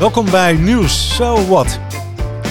Welkom 0.00 0.30
bij 0.30 0.52
Nieuws 0.52 1.14
So 1.14 1.46
What. 1.46 1.80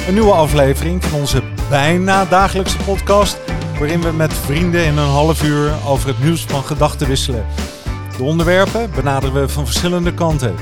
Een 0.07 0.13
nieuwe 0.13 0.31
aflevering 0.31 1.03
van 1.03 1.19
onze 1.19 1.43
bijna 1.69 2.25
dagelijkse 2.25 2.77
podcast, 2.77 3.37
waarin 3.79 4.01
we 4.01 4.11
met 4.11 4.33
vrienden 4.33 4.85
in 4.85 4.97
een 4.97 5.09
half 5.09 5.43
uur 5.43 5.71
over 5.85 6.07
het 6.07 6.23
nieuws 6.23 6.41
van 6.41 6.63
gedachten 6.63 7.07
wisselen. 7.07 7.45
De 8.17 8.23
onderwerpen 8.23 8.91
benaderen 8.95 9.41
we 9.41 9.49
van 9.49 9.65
verschillende 9.65 10.13
kanten. 10.13 10.55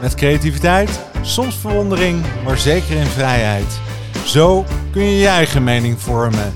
Met 0.00 0.14
creativiteit, 0.14 1.00
soms 1.20 1.54
verwondering, 1.54 2.24
maar 2.44 2.58
zeker 2.58 2.96
in 2.96 3.06
vrijheid. 3.06 3.80
Zo 4.24 4.64
kun 4.92 5.02
je 5.02 5.16
je 5.16 5.28
eigen 5.28 5.64
mening 5.64 6.00
vormen. 6.00 6.54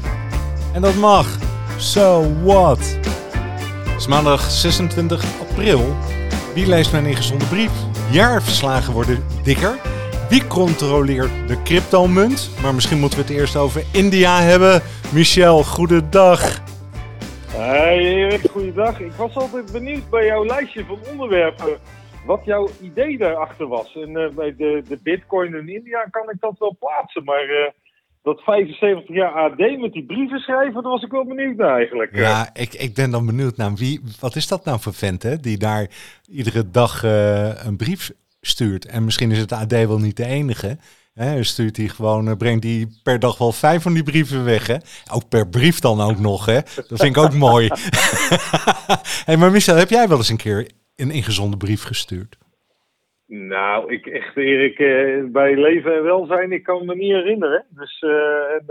En 0.72 0.82
dat 0.82 0.94
mag. 0.94 1.26
So 1.76 2.32
what? 2.44 2.78
Het 2.78 3.96
is 3.98 4.06
maandag 4.06 4.50
26 4.50 5.24
april. 5.40 5.96
Wie 6.54 6.66
leest 6.66 6.92
mijn 6.92 7.06
ingezonde 7.06 7.44
brief? 7.44 7.85
Jaarverslagen 8.10 8.92
worden 8.92 9.24
dikker. 9.42 9.80
Wie 10.28 10.46
controleert 10.46 11.48
de 11.48 11.62
cryptomunt? 11.62 12.50
Maar 12.62 12.74
misschien 12.74 12.98
moeten 12.98 13.18
we 13.18 13.24
het 13.24 13.34
eerst 13.34 13.56
over 13.56 13.82
India 13.92 14.40
hebben. 14.40 14.82
Michel, 15.12 15.62
goedendag. 15.62 16.60
Hey 17.46 17.98
Erik, 17.98 18.50
goeiedag. 18.50 19.00
Ik 19.00 19.12
was 19.12 19.36
altijd 19.36 19.72
benieuwd 19.72 20.10
bij 20.10 20.26
jouw 20.26 20.44
lijstje 20.44 20.84
van 20.84 20.98
onderwerpen 21.10 21.78
wat 22.26 22.44
jouw 22.44 22.68
idee 22.80 23.18
daarachter 23.18 23.68
was. 23.68 23.96
En 23.96 24.16
eh, 24.16 24.28
bij 24.28 24.56
de, 24.56 24.82
de 24.88 24.98
bitcoin 25.02 25.54
in 25.54 25.68
India 25.68 26.04
kan 26.10 26.30
ik 26.30 26.40
dat 26.40 26.58
wel 26.58 26.76
plaatsen, 26.78 27.24
maar 27.24 27.48
eh, 27.48 27.72
dat 28.26 28.40
75 28.40 29.14
jaar 29.14 29.32
AD 29.32 29.78
met 29.80 29.92
die 29.92 30.04
brieven 30.04 30.38
schrijven, 30.38 30.82
daar 30.82 30.92
was 30.92 31.02
ik 31.02 31.10
wel 31.10 31.24
benieuwd 31.26 31.56
naar 31.56 31.76
eigenlijk. 31.76 32.16
Ja, 32.16 32.50
ik, 32.54 32.74
ik 32.74 32.94
ben 32.94 33.10
dan 33.10 33.26
benieuwd 33.26 33.56
naar 33.56 33.74
wie, 33.74 34.00
wat 34.20 34.36
is 34.36 34.48
dat 34.48 34.64
nou 34.64 34.80
voor 34.80 34.94
vent 34.94 35.22
hè, 35.22 35.36
die 35.36 35.58
daar 35.58 35.86
iedere 36.30 36.70
dag 36.70 37.04
eh, 37.04 37.64
een 37.64 37.76
brief 37.76 38.12
stuurt. 38.40 38.86
En 38.86 39.04
misschien 39.04 39.30
is 39.30 39.38
het 39.38 39.52
AD 39.52 39.70
wel 39.70 39.98
niet 39.98 40.16
de 40.16 40.24
enige. 40.24 40.78
Hè, 41.14 41.44
stuurt 41.44 41.76
hij 41.76 41.88
gewoon, 41.88 42.28
uh, 42.28 42.36
brengt 42.36 42.64
hij 42.64 42.86
per 43.02 43.18
dag 43.18 43.38
wel 43.38 43.52
vijf 43.52 43.82
van 43.82 43.94
die 43.94 44.02
brieven 44.02 44.44
weg. 44.44 44.66
Hè? 44.66 44.76
Ook 45.12 45.28
per 45.28 45.48
brief 45.48 45.80
dan 45.80 46.00
ook 46.00 46.18
nog. 46.18 46.46
Hè? 46.46 46.60
Dat 46.74 47.00
vind 47.00 47.16
ik 47.16 47.18
ook 47.18 47.34
mooi. 47.48 47.68
hey, 49.26 49.36
maar 49.36 49.50
Michel, 49.50 49.76
heb 49.76 49.90
jij 49.90 50.08
wel 50.08 50.16
eens 50.16 50.28
een 50.28 50.36
keer 50.36 50.70
een 50.96 51.10
ingezonde 51.10 51.56
brief 51.56 51.82
gestuurd? 51.82 52.36
Nou, 53.26 53.92
ik 53.92 54.06
echt 54.06 54.36
Erik, 54.36 54.78
uh, 54.78 55.24
bij 55.24 55.56
leven 55.56 55.94
en 55.94 56.02
welzijn, 56.02 56.52
ik 56.52 56.62
kan 56.62 56.86
me 56.86 56.94
niet 56.94 57.12
herinneren. 57.12 57.64
Dus 57.68 58.02
uh, 58.02 58.54
en, 58.54 58.64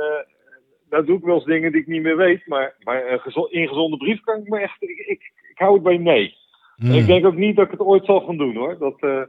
nou 0.89 1.05
doe 1.05 1.17
ik 1.17 1.23
wel 1.23 1.35
eens 1.35 1.45
dingen 1.45 1.71
die 1.71 1.81
ik 1.81 1.87
niet 1.87 2.01
meer 2.01 2.17
weet. 2.17 2.47
Maar, 2.47 2.75
maar 2.83 3.11
een 3.11 3.51
ingezonde 3.51 3.97
brief 3.97 4.21
kan 4.21 4.39
ik 4.39 4.47
me 4.47 4.59
echt, 4.59 4.81
ik, 4.81 4.97
ik, 4.97 5.31
ik 5.49 5.57
hou 5.57 5.73
het 5.73 5.83
bij 5.83 5.97
nee. 5.97 6.35
Hmm. 6.75 6.93
Ik 6.93 7.05
denk 7.05 7.25
ook 7.25 7.35
niet 7.35 7.55
dat 7.55 7.65
ik 7.65 7.71
het 7.71 7.79
ooit 7.79 8.05
zal 8.05 8.19
gaan 8.19 8.37
doen 8.37 8.55
hoor. 8.55 8.77
Dat, 8.77 9.03
uh, 9.03 9.21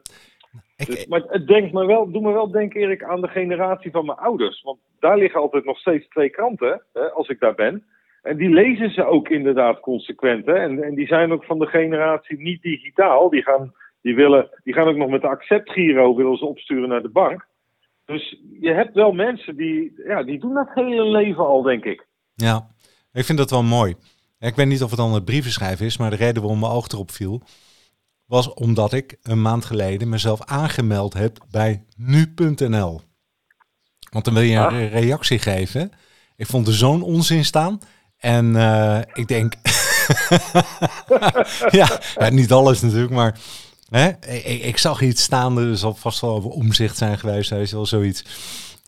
ik, 0.76 0.86
dus, 0.86 1.06
maar 1.06 1.22
het 1.26 1.46
denkt 1.46 1.72
me 1.72 1.86
wel, 1.86 2.10
doe 2.10 2.22
me 2.22 2.32
wel 2.32 2.50
denken, 2.50 2.80
Erik, 2.80 3.02
aan 3.02 3.20
de 3.20 3.28
generatie 3.28 3.90
van 3.90 4.04
mijn 4.04 4.18
ouders. 4.18 4.62
Want 4.62 4.78
daar 5.00 5.18
liggen 5.18 5.40
altijd 5.40 5.64
nog 5.64 5.78
steeds 5.78 6.08
twee 6.08 6.30
kranten, 6.30 6.82
hè, 6.92 7.10
als 7.10 7.28
ik 7.28 7.40
daar 7.40 7.54
ben. 7.54 7.84
En 8.22 8.36
die 8.36 8.50
lezen 8.50 8.90
ze 8.90 9.04
ook 9.04 9.28
inderdaad 9.28 9.80
consequent. 9.80 10.46
Hè. 10.46 10.54
En, 10.54 10.82
en 10.82 10.94
die 10.94 11.06
zijn 11.06 11.32
ook 11.32 11.44
van 11.44 11.58
de 11.58 11.66
generatie 11.66 12.40
niet 12.40 12.62
digitaal. 12.62 13.30
Die 13.30 13.42
gaan, 13.42 13.72
die 14.06 14.14
willen, 14.14 14.48
die 14.64 14.74
gaan 14.74 14.88
ook 14.88 14.96
nog 14.96 15.08
met 15.08 15.20
de 15.20 15.28
acceptgiro 15.28 16.14
willen 16.16 16.36
ze 16.36 16.44
opsturen 16.44 16.88
naar 16.88 17.02
de 17.02 17.08
bank. 17.08 17.46
Dus 18.04 18.40
je 18.60 18.72
hebt 18.72 18.94
wel 18.94 19.12
mensen 19.12 19.56
die, 19.56 19.92
ja, 20.06 20.22
die 20.22 20.40
doen 20.40 20.54
dat 20.54 20.68
hele 20.74 21.04
leven 21.04 21.46
al, 21.46 21.62
denk 21.62 21.84
ik. 21.84 22.06
Ja, 22.34 22.68
ik 23.12 23.24
vind 23.24 23.38
dat 23.38 23.50
wel 23.50 23.62
mooi. 23.62 23.94
Ik 24.38 24.54
weet 24.54 24.66
niet 24.66 24.82
of 24.82 24.90
het 24.90 24.98
dan 24.98 25.14
het 25.14 25.24
brieven 25.24 25.50
schrijven 25.50 25.86
is, 25.86 25.96
maar 25.96 26.10
de 26.10 26.16
reden 26.16 26.42
waarom 26.42 26.60
mijn 26.60 26.72
oog 26.72 26.88
erop 26.88 27.10
viel, 27.10 27.42
was 28.26 28.54
omdat 28.54 28.92
ik 28.92 29.18
een 29.22 29.42
maand 29.42 29.64
geleden 29.64 30.08
mezelf 30.08 30.44
aangemeld 30.44 31.14
heb 31.14 31.36
bij 31.50 31.84
nu.nl. 31.96 33.00
Want 34.10 34.24
dan 34.24 34.34
wil 34.34 34.42
je 34.42 34.56
een 34.56 34.64
ah. 34.64 34.92
reactie 34.92 35.38
geven. 35.38 35.90
Ik 36.36 36.46
vond 36.46 36.66
er 36.66 36.72
zo'n 36.72 37.02
onzin 37.02 37.44
staan. 37.44 37.78
En 38.16 38.54
uh, 38.54 38.98
ik 39.12 39.28
denk, 39.28 39.54
ja, 41.80 41.88
niet 42.30 42.52
alles 42.52 42.82
natuurlijk, 42.82 43.12
maar 43.12 43.38
hè, 43.88 44.10
ik, 44.46 44.78
zag 44.78 45.00
iets 45.00 45.22
staan, 45.22 45.58
er 45.58 45.76
zal 45.76 45.94
vast 45.94 46.20
wel 46.20 46.34
over 46.34 46.50
omzicht 46.50 46.96
zijn 46.96 47.18
geweest, 47.18 47.52
is 47.52 47.72
wel 47.72 47.86
zoiets. 47.86 48.24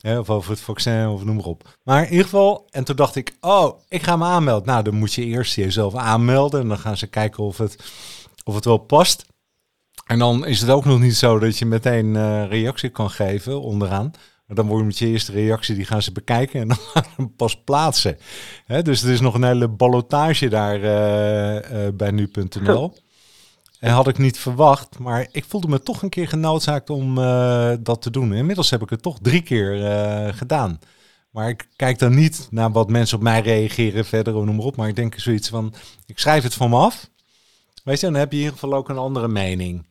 Hè, 0.00 0.18
of 0.18 0.30
over 0.30 0.50
het 0.50 0.60
vaccin 0.60 1.08
of 1.08 1.24
noem 1.24 1.36
maar 1.36 1.44
op. 1.44 1.78
Maar 1.82 2.02
in 2.02 2.10
ieder 2.10 2.24
geval, 2.24 2.66
en 2.70 2.84
toen 2.84 2.96
dacht 2.96 3.16
ik, 3.16 3.36
oh, 3.40 3.80
ik 3.88 4.02
ga 4.02 4.16
me 4.16 4.24
aanmelden. 4.24 4.66
Nou, 4.66 4.82
dan 4.82 4.94
moet 4.94 5.12
je 5.12 5.24
eerst 5.24 5.54
jezelf 5.54 5.94
aanmelden 5.94 6.60
en 6.60 6.68
dan 6.68 6.78
gaan 6.78 6.96
ze 6.96 7.06
kijken 7.06 7.44
of 7.44 7.58
het, 7.58 7.76
of 8.44 8.54
het 8.54 8.64
wel 8.64 8.78
past. 8.78 9.26
En 10.06 10.18
dan 10.18 10.46
is 10.46 10.60
het 10.60 10.70
ook 10.70 10.84
nog 10.84 11.00
niet 11.00 11.16
zo 11.16 11.38
dat 11.38 11.58
je 11.58 11.66
meteen 11.66 12.14
uh, 12.14 12.48
reactie 12.48 12.88
kan 12.88 13.10
geven 13.10 13.60
onderaan. 13.60 14.10
Maar 14.46 14.56
dan 14.56 14.66
wordt 14.66 14.98
je 14.98 15.06
eerste 15.06 15.32
reactie, 15.32 15.74
die 15.74 15.84
gaan 15.84 16.02
ze 16.02 16.12
bekijken 16.12 16.60
en 16.60 16.68
dan 16.68 16.76
gaan 16.92 17.04
ze 17.16 17.26
pas 17.26 17.62
plaatsen. 17.62 18.18
Dus 18.82 19.02
er 19.02 19.10
is 19.10 19.20
nog 19.20 19.34
een 19.34 19.44
hele 19.44 19.68
ballotage 19.68 20.48
daar 20.48 20.80
uh, 20.80 21.86
uh, 21.86 21.88
bij 21.94 22.10
nu.nl. 22.10 22.94
En 23.80 23.92
had 23.92 24.08
ik 24.08 24.18
niet 24.18 24.38
verwacht, 24.38 24.98
maar 24.98 25.28
ik 25.30 25.44
voelde 25.44 25.68
me 25.68 25.82
toch 25.82 26.02
een 26.02 26.08
keer 26.08 26.28
genoodzaakt 26.28 26.90
om 26.90 27.18
uh, 27.18 27.72
dat 27.80 28.02
te 28.02 28.10
doen. 28.10 28.34
Inmiddels 28.34 28.70
heb 28.70 28.82
ik 28.82 28.90
het 28.90 29.02
toch 29.02 29.18
drie 29.22 29.42
keer 29.42 29.76
uh, 29.76 30.34
gedaan. 30.34 30.78
Maar 31.30 31.48
ik 31.48 31.68
kijk 31.76 31.98
dan 31.98 32.14
niet 32.14 32.48
naar 32.50 32.72
wat 32.72 32.90
mensen 32.90 33.16
op 33.16 33.22
mij 33.22 33.40
reageren 33.40 34.04
verder 34.04 34.32
noem 34.32 34.56
maar 34.56 34.64
op. 34.64 34.76
Maar 34.76 34.88
ik 34.88 34.96
denk 34.96 35.18
zoiets 35.18 35.48
van, 35.48 35.74
ik 36.06 36.18
schrijf 36.18 36.42
het 36.42 36.54
van 36.54 36.70
me 36.70 36.76
af. 36.76 37.10
Weet 37.84 38.00
je, 38.00 38.06
dan 38.06 38.14
heb 38.14 38.30
je 38.30 38.36
in 38.36 38.44
ieder 38.44 38.58
geval 38.58 38.78
ook 38.78 38.88
een 38.88 38.98
andere 38.98 39.28
mening. 39.28 39.86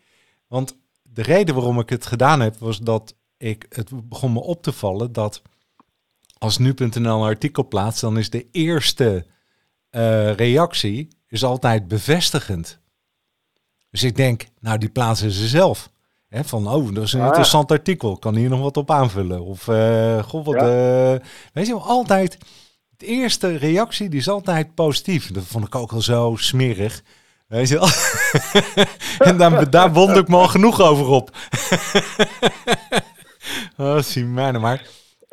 Want 0.48 0.76
de 1.04 1.22
reden 1.22 1.56
waarom 1.56 1.80
ik 1.80 1.90
het 1.90 2.06
gedaan 2.06 2.40
heb, 2.40 2.58
was 2.58 2.80
dat 2.80 3.16
ik, 3.38 3.66
het 3.70 4.10
begon 4.10 4.34
me 4.34 4.40
op 4.40 4.64
te 4.64 4.72
vallen 4.72 5.12
dat 5.12 5.42
als 6.38 6.58
nu.nl 6.58 7.16
een 7.16 7.28
artikel 7.28 7.68
plaatst, 7.68 8.02
dan 8.02 8.18
is 8.18 8.30
de 8.30 8.48
eerste 8.52 9.26
uh, 9.92 10.34
reactie 10.34 11.08
is 11.28 11.44
altijd 11.44 11.88
bevestigend. 11.88 12.80
Dus 13.98 14.10
ik 14.10 14.16
denk, 14.16 14.46
nou 14.60 14.78
die 14.78 14.90
plaatsen 14.90 15.32
ze 15.32 15.48
zelf. 15.48 15.90
He, 16.30 16.44
van, 16.44 16.68
oh, 16.68 16.94
dat 16.94 17.04
is 17.04 17.14
een 17.14 17.20
ah. 17.20 17.26
interessant 17.26 17.72
artikel. 17.72 18.18
Kan 18.18 18.36
hier 18.36 18.50
nog 18.50 18.60
wat 18.60 18.78
op 18.78 18.92
aanvullen? 18.92 19.42
Of, 19.42 19.68
uh, 19.68 20.24
goh, 20.24 20.46
wat... 20.46 20.56
Ja. 20.56 21.14
Uh, 21.14 21.20
weet 21.54 21.68
je 21.68 21.74
wel, 21.74 21.84
altijd... 21.84 22.38
De 22.98 23.06
eerste 23.06 23.56
reactie, 23.56 24.10
die 24.10 24.20
is 24.20 24.30
altijd 24.30 24.76
positief. 24.76 25.32
Dat 25.32 25.44
vond 25.44 25.66
ik 25.66 25.76
ook 25.76 25.92
al 25.92 26.02
zo 26.02 26.36
smerig. 26.38 27.04
Weet 27.48 27.70
je 27.70 27.80
wel? 27.80 27.90
en 29.30 29.38
dan, 29.38 29.68
daar 29.70 29.94
wond 29.94 30.16
ik 30.16 30.28
me 30.28 30.36
al 30.36 30.48
genoeg 30.48 30.82
over 30.82 31.08
op. 31.08 31.36
oh, 33.78 34.02
zie 34.02 34.26
mij 34.26 34.52
nou 34.52 34.64
maar. 34.64 34.82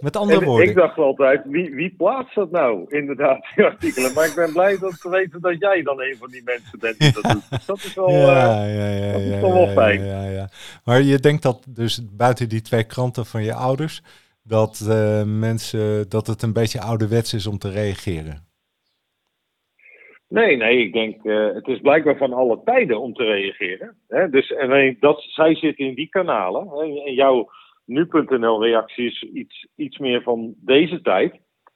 Met 0.03 0.16
andere 0.16 0.44
woorden. 0.44 0.69
Ik 0.69 0.75
dacht 0.75 0.99
altijd, 0.99 1.43
wie, 1.44 1.75
wie 1.75 1.94
plaatst 1.97 2.34
dat 2.34 2.50
nou? 2.50 2.84
Inderdaad, 2.88 3.47
die 3.55 3.65
artikelen. 3.65 4.12
Maar 4.15 4.27
ik 4.27 4.34
ben 4.34 4.53
blij 4.53 4.78
dat 4.78 5.00
te 5.00 5.10
weten 5.10 5.41
dat 5.41 5.59
jij 5.59 5.82
dan 5.82 6.00
een 6.00 6.16
van 6.19 6.31
die 6.31 6.43
mensen 6.44 6.78
bent 6.78 6.99
die 6.99 7.12
dat 7.12 7.22
doet. 7.32 7.50
Dus 7.50 7.66
dat 7.66 7.77
is 7.77 7.94
wel, 7.94 8.10
ja, 8.10 8.66
uh, 8.66 8.77
ja, 8.77 9.06
ja, 9.06 9.12
dat 9.12 9.21
is 9.21 9.41
wel 9.41 9.69
fijn. 9.69 10.05
Ja, 10.05 10.25
ja, 10.28 10.49
Maar 10.84 11.03
je 11.03 11.19
denkt 11.19 11.43
dat 11.43 11.66
dus 11.69 12.09
buiten 12.16 12.49
die 12.49 12.60
twee 12.60 12.84
kranten 12.84 13.27
van 13.27 13.43
je 13.43 13.55
ouders, 13.55 14.03
dat 14.43 14.87
uh, 14.88 15.22
mensen, 15.25 16.09
dat 16.09 16.26
het 16.26 16.43
een 16.43 16.53
beetje 16.53 16.81
ouderwets 16.81 17.34
is 17.34 17.47
om 17.47 17.59
te 17.59 17.71
reageren? 17.71 18.47
Nee, 20.28 20.56
nee, 20.56 20.78
ik 20.78 20.93
denk, 20.93 21.25
uh, 21.25 21.55
het 21.55 21.66
is 21.66 21.81
blijkbaar 21.81 22.16
van 22.16 22.32
alle 22.32 22.61
tijden 22.65 23.00
om 23.00 23.15
te 23.15 23.25
reageren. 23.25 23.97
Hè? 24.09 24.28
Dus 24.28 24.50
en 24.50 24.97
dat, 25.00 25.22
zij 25.22 25.55
zitten 25.55 25.87
in 25.87 25.94
die 25.94 26.09
kanalen. 26.09 26.69
Hè? 26.69 26.82
En 26.82 27.15
jouw 27.15 27.50
nu.nl 27.84 28.65
reactie 28.65 29.06
is 29.06 29.22
iets, 29.22 29.67
iets 29.77 29.99
meer 29.99 30.22
van 30.22 30.55
deze 30.56 31.00
tijd. 31.00 31.34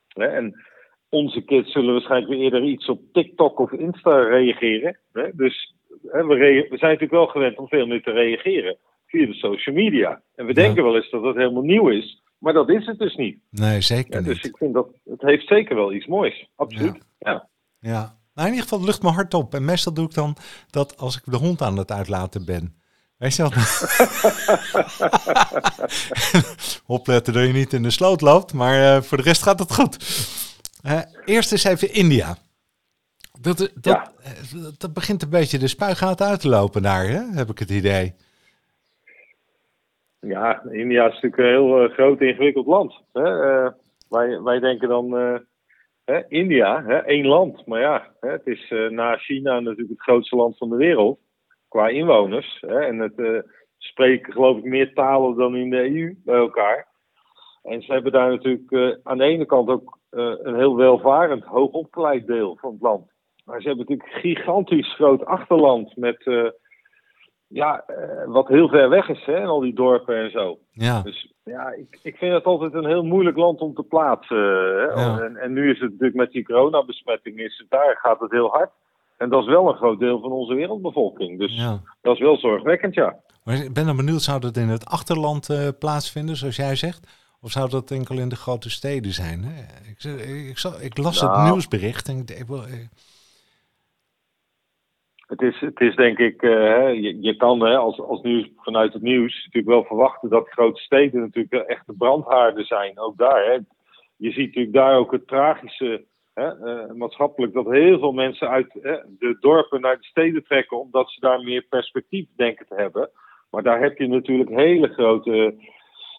Hè? 0.09 0.27
En 0.27 0.65
onze 1.09 1.41
kids 1.41 1.73
zullen 1.73 1.93
waarschijnlijk 1.93 2.33
weer 2.33 2.43
eerder 2.43 2.63
iets 2.63 2.89
op 2.89 3.01
TikTok 3.13 3.59
of 3.59 3.73
Insta 3.73 4.23
reageren. 4.23 4.99
Hè? 5.13 5.29
Dus 5.33 5.75
hè, 6.03 6.27
we, 6.27 6.35
we, 6.35 6.79
zijn 6.79 6.93
natuurlijk 6.93 7.11
wel 7.11 7.27
gewend 7.27 7.59
om 7.59 7.69
veel 7.69 7.87
meer 7.87 8.03
te 8.03 8.11
reageren 8.11 8.77
via 9.07 9.27
de 9.27 9.35
social 9.35 9.75
media. 9.75 10.23
En 10.35 10.47
we 10.47 10.55
denken 10.55 10.83
wel 10.83 10.97
eens 10.97 11.11
dat 11.11 11.23
dat 11.23 11.37
helemaal 11.37 11.63
nieuw 11.63 11.89
is, 11.89 12.23
maar 12.39 12.53
dat 12.53 12.69
is 12.69 12.87
het 12.87 12.99
dus 12.99 13.15
niet. 13.15 13.39
Nee, 13.51 13.81
zeker 13.81 14.13
ja, 14.13 14.19
dus 14.19 14.27
niet. 14.27 14.43
Dus 14.43 14.51
ik 14.51 14.57
vind 14.57 14.75
dat 14.75 14.89
het 15.05 15.21
heeft 15.21 15.47
zeker 15.47 15.77
wel 15.77 15.93
iets 15.93 16.07
moois. 16.07 16.49
Absoluut. 16.57 16.99
Ja. 17.19 17.31
ja. 17.31 17.49
ja. 17.81 18.17
Nou, 18.35 18.51
in 18.51 18.55
ieder 18.55 18.69
geval 18.69 18.85
lucht 18.87 19.03
me 19.03 19.09
hard 19.09 19.35
op. 19.35 19.55
En 19.55 19.65
meestal 19.65 19.95
doe 19.95 20.05
ik 20.05 20.15
dan 20.15 20.37
dat 20.71 20.97
als 20.97 21.17
ik 21.17 21.23
de 21.25 21.37
hond 21.37 21.63
aan 21.63 21.77
het 21.77 21.91
uitlaten 21.91 22.45
ben. 22.45 22.75
Weet 23.19 23.37
je 23.37 23.43
wel? 23.43 23.53
Opletten 26.97 27.33
dat 27.33 27.47
je 27.47 27.53
niet 27.53 27.73
in 27.73 27.83
de 27.83 27.91
sloot 27.91 28.21
loopt, 28.21 28.53
maar 28.53 28.75
uh, 28.75 29.03
voor 29.03 29.17
de 29.17 29.23
rest 29.23 29.43
gaat 29.43 29.59
het 29.59 29.75
goed. 29.75 29.97
Uh, 30.87 31.01
eerst 31.25 31.53
eens 31.53 31.65
even 31.65 31.93
India. 31.93 32.37
Dat, 33.41 33.59
dat, 33.59 33.73
ja. 33.81 34.11
dat, 34.79 34.95
begint 34.95 35.23
een 35.23 35.31
beetje 35.31 35.59
de 35.59 35.69
spuigaten 35.69 36.27
uit 36.27 36.41
te 36.41 36.49
lopen 36.49 36.83
daar, 36.83 37.07
hè? 37.07 37.21
heb 37.35 37.49
ik 37.49 37.59
het 37.59 37.71
idee. 37.71 38.15
Ja, 40.21 40.63
India 40.71 41.07
is 41.07 41.13
natuurlijk 41.13 41.39
een 41.43 41.49
heel 41.49 41.85
uh, 41.85 41.93
groot 41.93 42.21
ingewikkeld 42.21 42.67
land. 42.67 43.03
Hè? 43.13 43.33
wij, 44.09 44.43
wij 44.43 44.59
denken 44.59 44.89
dan 44.89 45.13
hè, 46.05 46.29
India, 46.29 46.85
hè, 46.85 46.97
één 46.97 47.27
land. 47.27 47.67
Maar 47.67 47.81
ja, 47.81 48.07
hè, 48.21 48.31
het 48.31 48.47
is 48.47 48.75
na 48.91 49.17
China 49.17 49.61
natuurlijk 49.61 49.89
het 49.89 50.03
grootste 50.03 50.37
land 50.37 50.57
van 50.57 50.69
de 50.71 50.77
wereld 50.77 51.19
qua 51.69 51.89
inwoners. 51.89 52.59
Hè, 52.61 52.81
en 52.81 52.99
het, 52.99 53.19
uh, 53.19 53.41
spreken 53.79 54.33
geloof 54.33 54.57
ik 54.57 54.65
meer 54.65 54.95
talen 54.95 55.37
dan 55.37 55.57
in 55.57 55.71
de 55.71 55.97
EU 55.97 56.15
bij 56.25 56.37
elkaar. 56.37 56.87
En 57.63 57.83
ze 57.83 57.93
hebben 57.93 58.13
daar 58.13 58.31
natuurlijk 58.31 58.71
uh, 58.71 58.95
aan 59.03 59.19
de 59.19 59.25
ene 59.25 59.47
kant 59.47 59.69
ook 59.69 59.99
uh, 60.11 60.35
een 60.43 60.57
heel 60.57 60.77
welvarend, 60.77 61.45
hoogopgeleid 61.45 62.27
deel 62.27 62.57
van 62.61 62.73
het 62.73 62.83
land. 62.83 63.11
Maar 63.45 63.61
ze 63.61 63.69
hebben 63.69 63.87
natuurlijk 63.89 64.15
een 64.15 64.21
gigantisch 64.21 64.95
groot 64.95 65.25
achterland 65.25 65.97
met, 65.97 66.53
ja, 67.47 67.85
wat 68.27 68.49
heel 68.49 68.69
ver 68.69 68.89
weg 68.89 69.09
is, 69.09 69.25
hè, 69.25 69.35
en 69.35 69.47
al 69.47 69.61
die 69.61 69.75
dorpen 69.75 70.17
en 70.17 70.31
zo. 70.31 70.59
Ja. 70.71 71.03
Dus 71.03 71.33
ja, 71.45 71.71
ik, 71.71 71.99
ik 72.03 72.17
vind 72.17 72.35
het 72.35 72.45
altijd 72.45 72.75
een 72.75 72.87
heel 72.87 73.05
moeilijk 73.05 73.37
land 73.37 73.61
om 73.61 73.75
te 73.75 73.83
plaatsen. 73.83 74.37
Hè. 74.37 74.83
Ja. 74.83 75.21
En, 75.21 75.37
en 75.37 75.53
nu 75.53 75.71
is 75.71 75.81
het 75.81 75.91
natuurlijk 75.91 76.19
met 76.19 76.31
die 76.31 76.45
coronabesmetting, 76.45 77.39
is 77.39 77.59
het, 77.59 77.71
daar 77.71 77.97
gaat 77.97 78.21
het 78.21 78.31
heel 78.31 78.49
hard. 78.49 78.71
En 79.19 79.29
dat 79.29 79.43
is 79.43 79.49
wel 79.49 79.69
een 79.69 79.77
groot 79.77 79.99
deel 79.99 80.21
van 80.21 80.33
onze 80.33 80.55
wereldbevolking. 80.55 81.39
Dus 81.39 81.57
ja. 81.57 81.81
dat 82.01 82.15
is 82.15 82.21
wel 82.21 82.39
zorgwekkend, 82.39 82.95
ja. 82.95 83.17
Maar 83.45 83.57
ik 83.65 83.73
ben 83.73 83.87
dan 83.87 83.97
benieuwd, 83.97 84.23
zou 84.23 84.41
dat 84.41 84.57
in 84.57 84.69
het 84.69 84.87
achterland 84.87 85.49
uh, 85.49 85.69
plaatsvinden, 85.79 86.37
zoals 86.37 86.57
jij 86.57 86.77
zegt? 86.77 87.29
Of 87.41 87.51
zou 87.51 87.71
dat 87.71 87.91
enkel 87.91 88.19
in 88.19 88.29
de 88.29 88.37
grote 88.37 88.71
steden 88.71 89.13
zijn? 89.13 89.45
Hè? 89.45 89.63
Ik, 89.91 90.05
ik, 90.05 90.49
ik, 90.49 90.83
ik 90.83 90.99
las 90.99 91.21
Nou. 91.21 91.41
het 91.41 91.51
nieuwsbericht 91.51 92.09
en 92.09 92.19
ik, 92.19 92.31
ik, 92.31 92.47
Het 95.27 95.43
is, 95.43 95.61
het 95.61 95.81
is 95.81 95.97
denk 95.97 96.19
ik, 96.19 96.43
uh, 96.43 96.51
je, 96.95 97.21
je 97.21 97.37
kan 97.37 97.61
hè, 97.61 97.77
als, 97.77 98.01
als 98.01 98.23
nieuws, 98.23 98.49
vanuit 98.57 98.93
het 98.93 99.03
nieuws 99.03 99.35
natuurlijk 99.35 99.67
wel 99.67 99.85
verwachten 99.85 100.29
dat 100.29 100.49
grote 100.49 100.81
steden 100.81 101.21
natuurlijk 101.21 101.69
echte 101.69 101.93
brandhaarden 101.93 102.65
zijn. 102.65 102.99
Ook 102.99 103.17
daar. 103.17 103.45
Hè. 103.45 103.59
Je 104.17 104.33
ziet 104.33 104.47
natuurlijk 104.47 104.75
daar 104.75 104.97
ook 104.97 105.13
het 105.13 105.27
tragische 105.27 106.05
hè, 106.39 106.57
uh, 106.57 106.93
maatschappelijk 106.93 107.53
dat 107.53 107.71
heel 107.71 107.99
veel 107.99 108.13
mensen 108.13 108.49
uit 108.49 108.73
hè, 108.73 108.97
de 109.19 109.37
dorpen 109.41 109.81
naar 109.81 109.97
de 109.97 110.05
steden 110.05 110.45
trekken 110.45 110.81
omdat 110.81 111.11
ze 111.11 111.21
daar 111.21 111.41
meer 111.41 111.63
perspectief 111.63 112.27
denken 112.37 112.67
te 112.67 112.75
hebben. 112.75 113.11
Maar 113.51 113.63
daar 113.63 113.81
heb 113.81 113.99
je 113.99 114.09
natuurlijk 114.09 114.51
hele 114.51 114.89
grote 114.89 115.55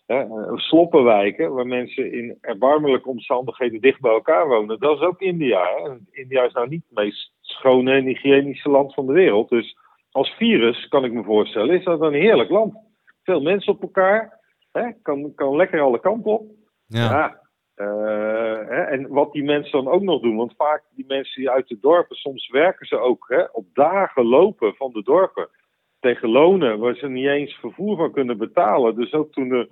hè, 0.05 0.25
sloppenwijken 0.55 1.53
waar 1.53 1.67
mensen 1.67 2.11
in 2.11 2.37
erbarmelijke 2.41 3.09
omstandigheden 3.09 3.81
dicht 3.81 4.01
bij 4.01 4.11
elkaar 4.11 4.47
wonen. 4.47 4.79
Dat 4.79 4.97
is 4.97 5.03
ook 5.03 5.21
India. 5.21 5.63
Hè. 5.63 5.95
India 6.11 6.43
is 6.43 6.53
nou 6.53 6.67
niet 6.67 6.83
het 6.89 6.97
meest 6.97 7.31
schone 7.41 7.91
en 7.91 8.05
hygiënische 8.05 8.69
land 8.69 8.93
van 8.93 9.05
de 9.05 9.13
wereld. 9.13 9.49
Dus 9.49 9.77
als 10.11 10.29
virus, 10.29 10.87
kan 10.87 11.05
ik 11.05 11.13
me 11.13 11.23
voorstellen, 11.23 11.75
is 11.75 11.83
dat 11.83 12.01
een 12.01 12.13
heerlijk 12.13 12.49
land. 12.49 12.73
Veel 13.23 13.41
mensen 13.41 13.73
op 13.73 13.81
elkaar, 13.81 14.39
hè, 14.71 14.91
kan, 15.01 15.33
kan 15.35 15.55
lekker 15.55 15.81
alle 15.81 15.99
kanten 15.99 16.31
op. 16.31 16.43
Ja. 16.87 17.03
ja 17.03 17.48
hè, 17.83 18.81
en 18.83 19.07
wat 19.07 19.31
die 19.31 19.43
mensen 19.43 19.83
dan 19.83 19.93
ook 19.93 20.01
nog 20.01 20.21
doen, 20.21 20.35
want 20.35 20.53
vaak 20.57 20.83
die 20.95 21.05
mensen 21.07 21.41
die 21.41 21.49
uit 21.49 21.67
de 21.67 21.77
dorpen, 21.81 22.15
soms 22.15 22.49
werken 22.49 22.85
ze 22.85 22.97
ook 22.97 23.25
hè, 23.27 23.43
op 23.51 23.65
dagen 23.73 24.25
lopen 24.25 24.75
van 24.75 24.91
de 24.93 25.03
dorpen 25.03 25.49
tegen 25.99 26.29
lonen 26.29 26.79
waar 26.79 26.95
ze 26.95 27.09
niet 27.09 27.27
eens 27.27 27.53
vervoer 27.53 27.97
van 27.97 28.11
kunnen 28.11 28.37
betalen. 28.37 28.95
Dus 28.95 29.13
ook 29.13 29.31
toen 29.31 29.51
er 29.51 29.67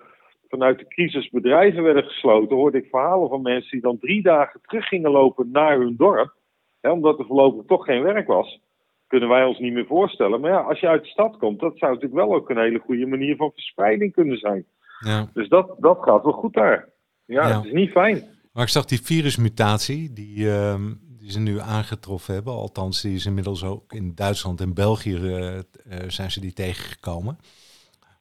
vanuit 0.47 0.79
de 0.79 0.87
crisis 0.87 1.29
bedrijven 1.29 1.83
werden 1.83 2.03
gesloten, 2.03 2.55
hoorde 2.55 2.77
ik 2.77 2.89
verhalen 2.89 3.29
van 3.29 3.41
mensen 3.41 3.71
die 3.71 3.81
dan 3.81 3.99
drie 3.99 4.21
dagen 4.21 4.59
terug 4.61 4.87
gingen 4.87 5.11
lopen 5.11 5.51
naar 5.51 5.77
hun 5.77 5.95
dorp, 5.97 6.33
hè, 6.81 6.91
omdat 6.91 7.19
er 7.19 7.25
voorlopig 7.25 7.65
toch 7.65 7.85
geen 7.85 8.03
werk 8.03 8.27
was. 8.27 8.59
Kunnen 9.07 9.29
wij 9.29 9.43
ons 9.43 9.59
niet 9.59 9.73
meer 9.73 9.85
voorstellen. 9.85 10.41
Maar 10.41 10.51
ja, 10.51 10.59
als 10.61 10.79
je 10.79 10.87
uit 10.87 11.03
de 11.03 11.09
stad 11.09 11.37
komt, 11.37 11.59
dat 11.59 11.77
zou 11.77 11.93
natuurlijk 11.93 12.21
wel 12.25 12.35
ook 12.35 12.49
een 12.49 12.57
hele 12.57 12.79
goede 12.79 13.05
manier 13.05 13.35
van 13.35 13.51
verspreiding 13.51 14.13
kunnen 14.13 14.37
zijn. 14.37 14.65
Ja. 14.99 15.29
Dus 15.33 15.49
dat, 15.49 15.75
dat 15.79 15.97
gaat 16.01 16.23
wel 16.23 16.33
goed 16.33 16.53
daar. 16.53 16.89
Ja, 17.27 17.47
Ja. 17.47 17.55
het 17.57 17.65
is 17.65 17.71
niet 17.71 17.91
fijn. 17.91 18.23
Maar 18.53 18.63
ik 18.63 18.69
zag 18.71 18.85
die 18.85 19.01
virusmutatie 19.01 20.13
die, 20.13 20.51
ehm, 20.51 20.93
die 21.19 21.31
ze 21.31 21.39
nu 21.39 21.59
aangetroffen 21.59 22.33
hebben. 22.33 22.53
Althans, 22.53 23.01
die 23.01 23.15
is 23.15 23.25
inmiddels 23.25 23.63
ook 23.63 23.93
in 23.93 24.15
Duitsland 24.15 24.61
en 24.61 24.73
België 24.73 25.15
eh, 25.15 25.57
eh, 25.57 25.63
zijn 26.07 26.31
ze 26.31 26.39
die 26.39 26.53
tegengekomen. 26.53 27.37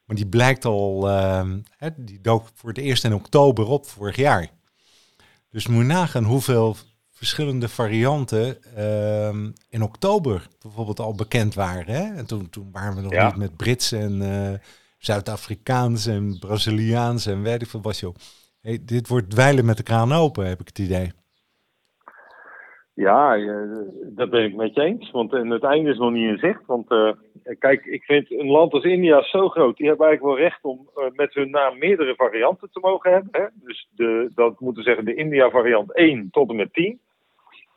Maar 0.05 0.17
die 0.17 0.27
blijkt 0.27 0.65
al, 0.65 1.09
ehm, 1.09 1.59
hè, 1.77 1.89
die 1.97 2.21
dook 2.21 2.49
voor 2.55 2.69
het 2.69 2.79
eerst 2.79 3.05
in 3.05 3.15
oktober 3.15 3.67
op 3.67 3.87
vorig 3.87 4.17
jaar. 4.17 4.49
Dus 5.51 5.67
moet 5.67 5.81
je 5.87 5.93
nagaan 5.93 6.25
hoeveel 6.25 6.77
verschillende 7.13 7.69
varianten 7.69 8.63
ehm, 8.77 9.51
in 9.69 9.83
oktober 9.83 10.49
bijvoorbeeld 10.63 11.01
al 11.01 11.15
bekend 11.15 11.55
waren. 11.55 11.95
Hè? 11.95 12.15
En 12.15 12.27
toen, 12.27 12.51
toen 12.51 12.69
waren 12.73 12.95
we 12.97 13.01
nog 13.03 13.13
Ja. 13.13 13.27
niet 13.27 13.37
met 13.37 13.57
Brits 13.57 13.93
en 13.93 14.23
eh, 14.23 14.59
Zuid-Afrikaans 14.99 16.07
en 16.07 16.39
Braziliaans 16.39 17.27
en 17.27 17.43
weet 17.43 17.63
ik 17.63 17.69
veel 17.69 17.81
wat 17.83 17.99
joh. 17.99 18.15
Dit 18.85 19.09
wordt 19.09 19.31
dweilen 19.31 19.65
met 19.65 19.77
de 19.77 19.83
kraan 19.83 20.13
open, 20.13 20.47
heb 20.49 20.61
ik 20.61 20.67
het 20.67 20.79
idee. 20.79 21.11
Ja, 22.95 23.35
je- 23.35 24.11
dat 24.15 24.31
ben 24.31 24.45
ik 24.45 24.55
met 24.55 24.75
je 24.75 24.81
eens. 24.83 25.11
Want 25.11 25.31
het 25.31 25.63
einde 25.63 25.91
is 25.91 25.99
nog 25.99 26.13
niet 26.13 26.29
in 26.29 26.39
zicht. 26.39 26.67
Want 26.67 26.91
eh, 26.91 27.11
kijk, 27.59 27.85
ik 27.85 28.03
vind 28.03 28.31
een 28.31 28.47
land 28.51 28.73
als 28.73 28.85
India 28.85 29.23
zo 29.23 29.49
groot. 29.49 29.77
Die 29.77 29.87
hebben 29.89 30.07
eigenlijk 30.07 30.37
wel 30.37 30.49
recht 30.49 30.65
om 30.65 30.89
eh, 30.95 31.05
met 31.13 31.35
hun 31.35 31.51
naam 31.51 31.79
meerdere 31.79 32.15
varianten 32.15 32.69
te 32.73 32.81
mogen 32.81 33.13
hebben. 33.13 33.29
Hè? 33.43 33.47
Dus 33.55 33.89
de, 33.95 34.31
dat 34.35 34.61
moeten 34.61 34.83
zeggen 34.83 35.05
de 35.05 35.15
India-variant 35.15 35.95
1 35.95 36.29
tot 36.31 36.51
en 36.51 36.57
met 36.57 36.73
10. 36.73 37.01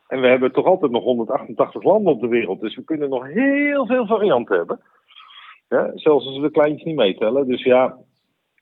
En 0.07 0.21
we 0.21 0.27
hebben 0.27 0.51
toch 0.51 0.65
altijd 0.65 0.91
nog 0.91 1.03
188 1.03 1.83
landen 1.83 2.13
op 2.13 2.21
de 2.21 2.27
wereld. 2.27 2.59
Dus 2.61 2.75
we 2.75 2.83
kunnen 2.83 3.09
nog 3.09 3.27
heel 3.27 3.85
veel 3.85 4.05
varianten 4.05 4.57
hebben. 4.57 4.81
Ja, 5.69 5.91
zelfs 5.95 6.25
als 6.25 6.35
we 6.35 6.41
de 6.41 6.51
kleintjes 6.51 6.83
niet 6.83 6.95
meetellen. 6.95 7.47
Dus 7.47 7.63
ja, 7.63 7.97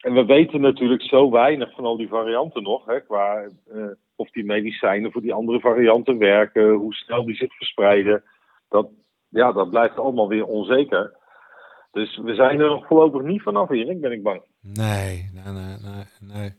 en 0.07 0.13
we 0.13 0.25
weten 0.25 0.61
natuurlijk 0.61 1.01
zo 1.01 1.31
weinig 1.31 1.71
van 1.71 1.85
al 1.85 1.97
die 1.97 2.07
varianten 2.07 2.63
nog. 2.63 2.85
Hè, 2.85 3.01
qua 3.01 3.49
eh, 3.73 3.83
of 4.15 4.31
die 4.31 4.45
medicijnen 4.45 5.11
voor 5.11 5.21
die 5.21 5.33
andere 5.33 5.59
varianten 5.59 6.17
werken, 6.17 6.73
hoe 6.73 6.93
snel 6.93 7.25
die 7.25 7.35
zich 7.35 7.55
verspreiden. 7.55 8.23
Dat, 8.69 8.87
ja, 9.29 9.51
dat 9.51 9.69
blijft 9.69 9.97
allemaal 9.97 10.27
weer 10.27 10.45
onzeker. 10.45 11.15
Dus 11.91 12.17
we 12.17 12.35
zijn 12.35 12.59
er 12.59 12.69
nog 12.69 12.87
voorlopig 12.87 13.21
niet 13.21 13.41
vanaf 13.41 13.69
hier, 13.69 13.89
ik 13.89 14.01
ben 14.01 14.11
ik 14.11 14.23
bang. 14.23 14.41
Nee, 14.61 15.29
nee, 15.33 15.53
nee, 15.53 15.77
nee, 15.81 16.05
nee. 16.33 16.53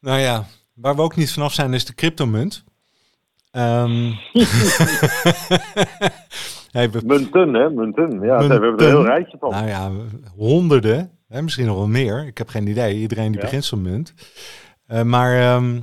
Nou 0.00 0.20
ja, 0.20 0.44
waar 0.74 0.96
we 0.96 1.02
ook 1.02 1.16
niet 1.16 1.32
vanaf 1.32 1.52
zijn 1.52 1.74
is 1.74 1.84
de 1.84 1.94
cryptomunt. 1.94 2.64
Ehm 3.50 4.12
hey, 6.74 6.90
we, 6.90 7.00
Munten, 7.04 7.54
hè, 7.54 7.70
munten. 7.70 8.10
Ja, 8.20 8.38
Munten. 8.38 8.50
hebben 8.50 8.76
we 8.76 8.82
er 8.84 8.88
een 8.90 8.96
heel 8.96 9.04
rijtje 9.04 9.36
van. 9.40 9.50
nou 9.50 9.66
ja, 9.66 9.90
honderden, 10.36 11.10
hè, 11.28 11.42
misschien 11.42 11.66
nog 11.66 11.76
wel 11.76 11.86
meer. 11.88 12.26
Ik 12.26 12.38
heb 12.38 12.48
geen 12.48 12.66
idee. 12.66 12.94
Iedereen 12.96 13.26
die 13.32 13.36
Ja. 13.40 13.44
begint 13.46 13.64
zo'n 13.64 13.82
munt. 13.82 14.14
Eh, 14.86 15.02
maar 15.02 15.38
ehm, 15.40 15.80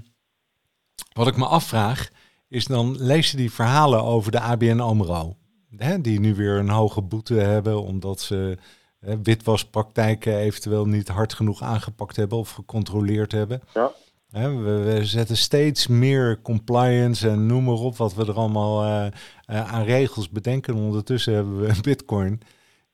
wat 1.13 1.27
ik 1.27 1.37
me 1.37 1.45
afvraag 1.45 2.09
is 2.47 2.65
dan 2.65 2.95
lees 2.99 3.31
je 3.31 3.37
die 3.37 3.51
verhalen 3.51 4.03
over 4.03 4.31
de 4.31 4.39
ABN 4.39 4.79
AMRO. 4.79 5.35
Hè, 5.77 6.01
die 6.01 6.19
nu 6.19 6.35
weer 6.35 6.57
een 6.57 6.69
hoge 6.69 7.01
boete 7.01 7.33
hebben 7.33 7.81
omdat 7.83 8.19
ze 8.19 8.57
hè, 8.99 9.21
witwaspraktijken 9.21 10.37
eventueel 10.37 10.85
niet 10.87 11.07
hard 11.07 11.33
genoeg 11.33 11.61
aangepakt 11.61 12.15
hebben 12.15 12.37
of 12.37 12.51
gecontroleerd 12.51 13.31
hebben. 13.31 13.61
Ja. 13.73 13.91
We, 14.31 14.99
zetten 15.01 15.37
steeds 15.37 15.87
meer 15.87 16.41
compliance 16.41 17.29
en 17.29 17.45
noem 17.45 17.63
maar 17.63 17.73
op 17.73 17.95
wat 17.95 18.15
we 18.15 18.25
er 18.25 18.33
allemaal 18.33 18.83
eh, 18.83 19.05
eh, 19.45 19.73
aan 19.73 19.83
regels 19.83 20.29
bedenken. 20.29 20.75
Ondertussen 20.75 21.33
hebben 21.33 21.61
we 21.61 21.81
bitcoin 21.91 22.41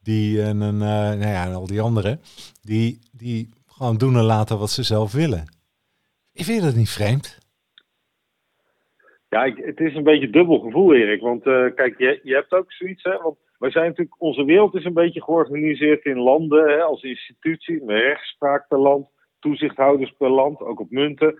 die 0.07 0.41
en 0.41 0.61
een, 0.61 0.81
eh, 0.81 1.19
nou 1.19 1.31
ja, 1.37 1.45
en 1.45 1.53
al 1.53 1.67
die 1.67 1.81
anderen, 1.81 2.19
die, 2.61 2.99
die 3.11 3.49
gewoon 3.67 3.97
doen 3.97 4.15
en 4.15 4.23
laten 4.23 4.59
wat 4.59 4.69
ze 4.69 4.83
zelf 4.83 5.13
willen. 5.13 5.43
Ik 6.33 6.43
vind 6.43 6.61
dat 6.61 6.75
niet 6.75 6.89
vreemd. 6.89 7.39
Ja, 9.29 9.53
het 9.55 9.79
is 9.79 9.95
een 9.95 10.03
beetje 10.03 10.29
dubbel 10.29 10.59
gevoel, 10.59 10.93
Erik. 10.93 11.21
Want 11.21 11.45
eh, 11.45 11.65
kijk, 11.75 11.97
je, 11.97 12.19
je 12.23 12.33
hebt 12.33 12.51
ook 12.51 12.71
zoiets, 12.71 13.03
hè. 13.03 13.17
Want 13.17 13.37
wij 13.59 13.71
zijn 13.71 13.87
natuurlijk, 13.87 14.21
onze 14.21 14.43
wereld 14.43 14.75
is 14.75 14.85
een 14.85 14.93
beetje 14.93 15.23
georganiseerd 15.23 16.05
in 16.05 16.19
landen, 16.19 16.69
hè, 16.69 16.81
als 16.81 17.03
institutie, 17.03 17.83
met 17.83 17.97
rechtspraak 17.97 18.67
per 18.67 18.79
land, 18.79 19.07
toezichthouders 19.39 20.11
per 20.17 20.29
land, 20.29 20.61
ook 20.61 20.79
op 20.79 20.91
munten. 20.91 21.35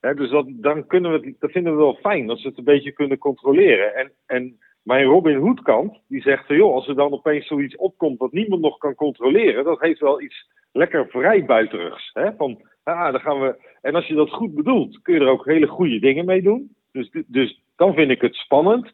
Dus 0.00 0.30
dat, 0.30 0.46
dan 0.48 0.86
kunnen 0.86 1.12
we 1.12 1.34
dat 1.38 1.50
vinden 1.50 1.72
we 1.72 1.78
wel 1.78 1.94
fijn, 1.94 2.26
dat 2.26 2.38
ze 2.38 2.48
het 2.48 2.58
een 2.58 2.64
beetje 2.64 2.92
kunnen 2.92 3.18
controleren. 3.18 3.94
En, 3.94 4.12
en 4.26 4.58
mijn 4.82 5.04
Robin 5.04 5.36
Hood 5.36 5.62
kant, 5.62 6.00
die 6.08 6.22
zegt, 6.22 6.46
van, 6.46 6.56
joh, 6.56 6.74
als 6.74 6.88
er 6.88 6.94
dan 6.94 7.12
opeens 7.12 7.46
zoiets 7.46 7.76
opkomt 7.76 8.18
wat 8.18 8.32
niemand 8.32 8.62
nog 8.62 8.78
kan 8.78 8.94
controleren, 8.94 9.64
dat 9.64 9.80
heeft 9.80 10.00
wel 10.00 10.20
iets 10.20 10.48
lekker 10.72 11.08
vrijbuiterigs. 11.08 12.10
Hè? 12.12 12.34
Van, 12.36 12.60
ah, 12.82 13.12
dan 13.12 13.20
gaan 13.20 13.40
we... 13.40 13.56
En 13.80 13.94
als 13.94 14.06
je 14.06 14.14
dat 14.14 14.30
goed 14.30 14.54
bedoelt, 14.54 15.02
kun 15.02 15.14
je 15.14 15.20
er 15.20 15.28
ook 15.28 15.44
hele 15.44 15.66
goede 15.66 15.98
dingen 15.98 16.24
mee 16.24 16.42
doen. 16.42 16.76
Dus, 16.92 17.10
dus 17.26 17.62
dan 17.76 17.94
vind 17.94 18.10
ik 18.10 18.20
het 18.20 18.34
spannend. 18.34 18.92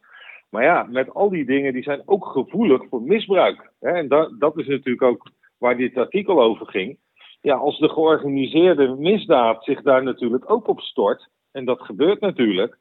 Maar 0.50 0.62
ja, 0.62 0.86
met 0.90 1.14
al 1.14 1.30
die 1.30 1.44
dingen, 1.44 1.72
die 1.72 1.82
zijn 1.82 2.02
ook 2.04 2.26
gevoelig 2.26 2.88
voor 2.88 3.02
misbruik. 3.02 3.72
En 3.80 4.08
dat, 4.08 4.40
dat 4.40 4.58
is 4.58 4.66
natuurlijk 4.66 5.02
ook 5.02 5.30
waar 5.58 5.76
dit 5.76 5.96
artikel 5.96 6.42
over 6.42 6.66
ging. 6.66 6.98
Ja, 7.40 7.54
als 7.54 7.78
de 7.78 7.88
georganiseerde 7.88 8.88
misdaad 8.98 9.64
zich 9.64 9.82
daar 9.82 10.02
natuurlijk 10.02 10.50
ook 10.50 10.68
op 10.68 10.80
stort, 10.80 11.28
en 11.52 11.64
dat 11.64 11.80
gebeurt 11.80 12.20
natuurlijk, 12.20 12.78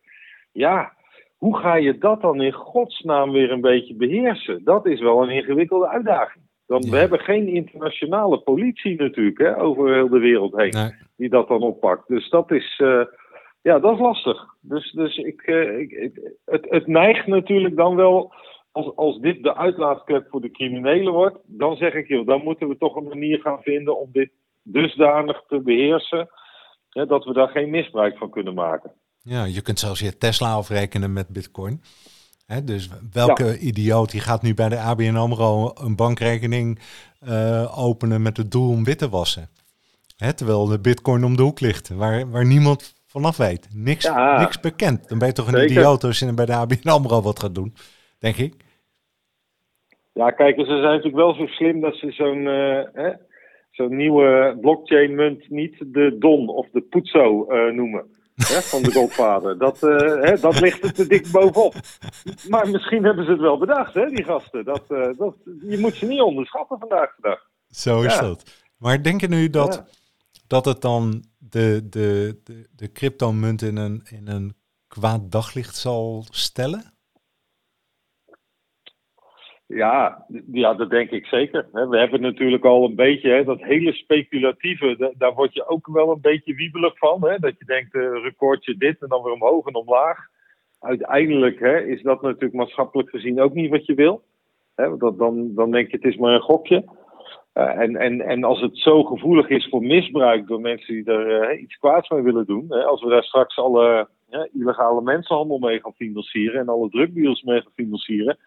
ja, 0.51 0.93
hoe 1.37 1.57
ga 1.57 1.75
je 1.75 1.97
dat 1.97 2.21
dan 2.21 2.41
in 2.41 2.51
godsnaam 2.53 3.31
weer 3.31 3.51
een 3.51 3.61
beetje 3.61 3.95
beheersen? 3.95 4.63
Dat 4.63 4.85
is 4.85 4.99
wel 5.01 5.23
een 5.23 5.29
ingewikkelde 5.29 5.87
uitdaging. 5.87 6.43
Dan, 6.67 6.81
Ja. 6.81 6.89
We 6.91 6.97
hebben 6.97 7.19
geen 7.19 7.47
internationale 7.47 8.37
politie 8.39 8.95
natuurlijk 9.01 9.37
hè, 9.37 9.61
over 9.61 9.93
heel 9.93 10.09
de 10.09 10.19
wereld 10.19 10.55
heen 10.55 10.69
Nee. 10.73 10.91
die 11.17 11.29
dat 11.29 11.47
dan 11.47 11.61
oppakt. 11.61 12.07
Dus 12.07 12.29
dat 12.29 12.51
is, 12.51 12.79
eh, 12.83 13.01
ja, 13.61 13.79
dat 13.79 13.93
is 13.93 13.99
lastig. 13.99 14.45
Dus, 14.61 14.91
dus 14.91 15.17
ik, 15.17 15.41
eh, 15.41 15.79
ik, 15.79 15.91
ik- 15.91 16.33
het, 16.45 16.65
het 16.69 16.87
neigt 16.87 17.27
natuurlijk 17.27 17.75
dan 17.75 17.95
wel 17.95 18.33
als, 18.71 18.95
als 18.95 19.19
dit 19.19 19.43
de 19.43 19.55
uitlaatklep 19.55 20.27
voor 20.29 20.41
de 20.41 20.51
criminelen 20.51 21.13
wordt, 21.13 21.37
dan 21.45 21.75
zeg 21.75 21.93
ik, 21.93 22.07
joh, 22.07 22.25
dan 22.27 22.43
moeten 22.43 22.67
we 22.67 22.77
toch 22.77 22.95
een 22.95 23.07
manier 23.07 23.39
gaan 23.39 23.61
vinden 23.61 23.99
om 23.99 24.09
dit 24.11 24.31
dusdanig 24.71 25.43
te 25.47 25.61
beheersen, 25.61 26.29
hè, 26.89 27.05
dat 27.05 27.25
we 27.25 27.33
daar 27.33 27.47
geen 27.47 27.69
misbruik 27.69 28.17
van 28.17 28.29
kunnen 28.29 28.53
maken. 28.53 28.91
Ja, 29.21 29.43
je 29.43 29.61
kunt 29.61 29.79
zelfs 29.79 29.99
je 29.99 30.17
Tesla 30.17 30.53
afrekenen 30.53 31.13
met 31.13 31.27
bitcoin. 31.27 31.81
Hè, 32.45 32.63
dus 32.63 32.89
welke 33.11 33.59
idioot 33.59 34.11
die 34.11 34.21
gaat 34.21 34.41
nu 34.41 34.53
bij 34.53 34.69
de 34.69 34.77
ABN 34.77 35.15
AMRO 35.15 35.71
een 35.83 35.95
bankrekening 35.95 36.79
uh, 37.27 37.79
openen 37.79 38.21
met 38.21 38.37
het 38.37 38.51
doel 38.51 38.69
om 38.69 38.83
wit 38.83 38.97
te 38.97 39.09
wassen? 39.09 39.49
Hè, 40.17 40.33
terwijl 40.33 40.65
de 40.65 40.79
bitcoin 40.79 41.23
om 41.23 41.35
de 41.35 41.41
hoek 41.41 41.59
ligt, 41.59 41.89
waar, 41.89 42.29
waar 42.29 42.45
niemand 42.45 42.93
vanaf 43.05 43.37
weet. 43.37 43.67
Niks, 43.73 44.11
niks 44.37 44.59
bekend. 44.59 45.09
Dan 45.09 45.19
ben 45.19 45.27
je 45.27 45.33
toch 45.33 45.51
een 45.51 45.63
idioot 45.63 46.03
als 46.03 46.19
je 46.19 46.33
bij 46.33 46.45
de 46.45 46.53
ABN 46.53 46.89
AMRO 46.89 47.21
wat 47.21 47.39
gaat 47.39 47.55
doen, 47.55 47.73
denk 48.19 48.35
ik. 48.35 48.53
Ja, 50.13 50.31
kijk, 50.31 50.55
ze 50.55 50.65
zijn 50.65 50.81
natuurlijk 50.81 51.15
wel 51.15 51.33
zo 51.33 51.45
slim 51.45 51.81
dat 51.81 51.95
ze 51.95 52.11
zo'n 52.11 52.45
uh, 52.45 53.13
zo'n 53.79 53.95
nieuwe 53.95 54.57
blockchain 54.61 55.15
munt 55.15 55.49
niet 55.49 55.77
de 55.77 56.15
Don 56.19 56.47
of 56.47 56.69
de 56.71 56.81
Poetso 56.81 57.45
uh, 57.49 57.73
noemen. 57.73 58.17
Hè, 58.35 58.61
van 58.61 58.81
de 58.81 58.91
Godvader. 58.91 59.57
Dat, 59.57 59.83
uh, 59.83 59.97
hè, 60.21 60.39
dat 60.39 60.59
ligt 60.59 60.83
er 60.83 60.93
te 60.93 61.07
dik 61.07 61.31
bovenop. 61.31 61.73
Maar 62.49 62.69
misschien 62.69 63.03
hebben 63.03 63.25
ze 63.25 63.31
het 63.31 63.39
wel 63.39 63.57
bedacht, 63.57 63.93
hè, 63.93 64.05
die 64.05 64.23
gasten. 64.23 64.65
Dat, 64.65 64.83
dat, 65.17 65.35
je 65.67 65.77
moet 65.79 65.95
ze 65.95 66.05
niet 66.05 66.21
onderschatten 66.21 66.79
vandaag 66.79 67.15
de 67.15 67.21
dag. 67.21 67.39
Zo 67.67 68.01
is 68.01 68.17
dat. 68.17 68.67
Maar 68.77 69.03
denk 69.03 69.21
je 69.21 69.27
nu 69.27 69.49
dat, 69.49 69.83
dat 70.47 70.65
het 70.65 70.81
dan 70.81 71.23
de, 71.37 71.87
de, 71.89 72.39
de, 72.43 72.69
de 72.75 72.91
cryptomunt 72.91 73.61
in 73.61 73.77
een, 73.77 74.01
in 74.09 74.27
een 74.27 74.53
kwaad 74.87 75.31
daglicht 75.31 75.75
zal 75.75 76.25
stellen? 76.29 76.98
Ja, 79.75 80.25
ja, 80.51 80.73
dat 80.73 80.89
denk 80.89 81.09
ik 81.09 81.25
zeker. 81.25 81.67
We 81.71 81.97
hebben 81.97 82.21
natuurlijk 82.21 82.65
al 82.65 82.85
een 82.85 82.95
beetje 82.95 83.29
hè, 83.29 83.43
dat 83.43 83.61
hele 83.61 83.93
speculatieve, 83.93 85.13
daar 85.17 85.33
word 85.33 85.53
je 85.53 85.67
ook 85.67 85.87
wel 85.87 86.11
een 86.11 86.21
beetje 86.21 86.53
wiebelig 86.53 86.97
van. 86.97 87.29
Hè? 87.29 87.37
Dat 87.39 87.53
je 87.59 87.65
denkt, 87.65 87.95
uh, 87.95 88.23
recordje 88.23 88.77
dit 88.77 89.01
en 89.01 89.07
dan 89.07 89.23
weer 89.23 89.33
omhoog 89.33 89.65
en 89.65 89.75
omlaag. 89.75 90.17
Uiteindelijk 90.79 91.59
hè, 91.59 91.79
is 91.79 92.01
dat 92.01 92.21
natuurlijk 92.21 92.53
maatschappelijk 92.53 93.09
gezien 93.09 93.41
ook 93.41 93.53
niet 93.53 93.69
wat 93.69 93.85
je 93.85 93.93
wil. 93.93 94.23
Hè? 94.75 94.97
Dat, 94.97 95.17
dan, 95.17 95.55
dan 95.55 95.71
denk 95.71 95.89
je, 95.89 95.95
het 95.95 96.05
is 96.05 96.17
maar 96.17 96.33
een 96.33 96.41
gokje. 96.41 96.83
Uh, 97.53 97.79
en, 97.79 97.95
en, 97.95 98.21
en 98.21 98.43
als 98.43 98.61
het 98.61 98.77
zo 98.77 99.03
gevoelig 99.03 99.49
is 99.49 99.67
voor 99.69 99.81
misbruik 99.81 100.47
door 100.47 100.61
mensen 100.61 100.93
die 100.93 101.05
er 101.05 101.51
uh, 101.51 101.61
iets 101.61 101.77
kwaads 101.77 102.09
mee 102.09 102.21
willen 102.21 102.45
doen. 102.45 102.65
Hè? 102.69 102.83
Als 102.83 103.03
we 103.03 103.09
daar 103.09 103.23
straks 103.23 103.57
alle 103.57 104.07
illegale 104.53 105.01
mensenhandel 105.01 105.57
mee 105.57 105.79
gaan 105.79 105.93
financieren 105.93 106.59
en 106.59 106.69
alle 106.69 106.89
drugdeals 106.89 107.43
mee 107.43 107.61
gaan 107.61 107.71
financieren 107.75 108.37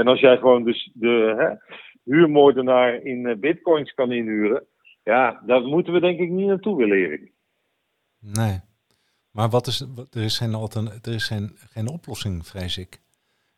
en 0.00 0.06
als 0.06 0.20
jij 0.20 0.36
gewoon 0.36 0.64
dus 0.64 0.90
de 0.94 1.34
hè, 1.36 1.74
huurmoordenaar 2.04 2.94
in 2.94 3.26
eh, 3.26 3.36
bitcoins 3.36 3.94
kan 3.94 4.12
inhuren, 4.12 4.66
ja, 5.04 5.42
daar 5.46 5.62
moeten 5.62 5.92
we 5.92 6.00
denk 6.00 6.18
ik 6.18 6.30
niet 6.30 6.46
naartoe 6.46 6.76
willen, 6.76 6.96
Erik. 6.96 7.32
Nee. 8.20 8.60
Maar 9.32 9.48
wat 9.48 9.66
is, 9.66 9.86
er 10.10 10.22
is, 10.22 10.38
geen, 10.38 10.54
er 11.02 11.14
is 11.14 11.26
geen, 11.26 11.50
geen 11.54 11.88
oplossing, 11.88 12.46
vrees 12.46 12.78
ik. 12.78 13.00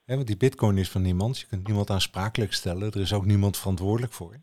want 0.07 0.27
die 0.27 0.37
bitcoin 0.37 0.79
is 0.79 0.91
van 0.91 1.03
niemand. 1.03 1.41
Je 1.41 1.47
kunt 1.47 1.67
niemand 1.67 1.91
aansprakelijk 1.91 2.53
stellen. 2.53 2.93
Er 2.93 3.01
is 3.01 3.15
ook 3.15 3.25
niemand 3.25 3.59
verantwoordelijk 3.59 4.13
voor. 4.13 4.37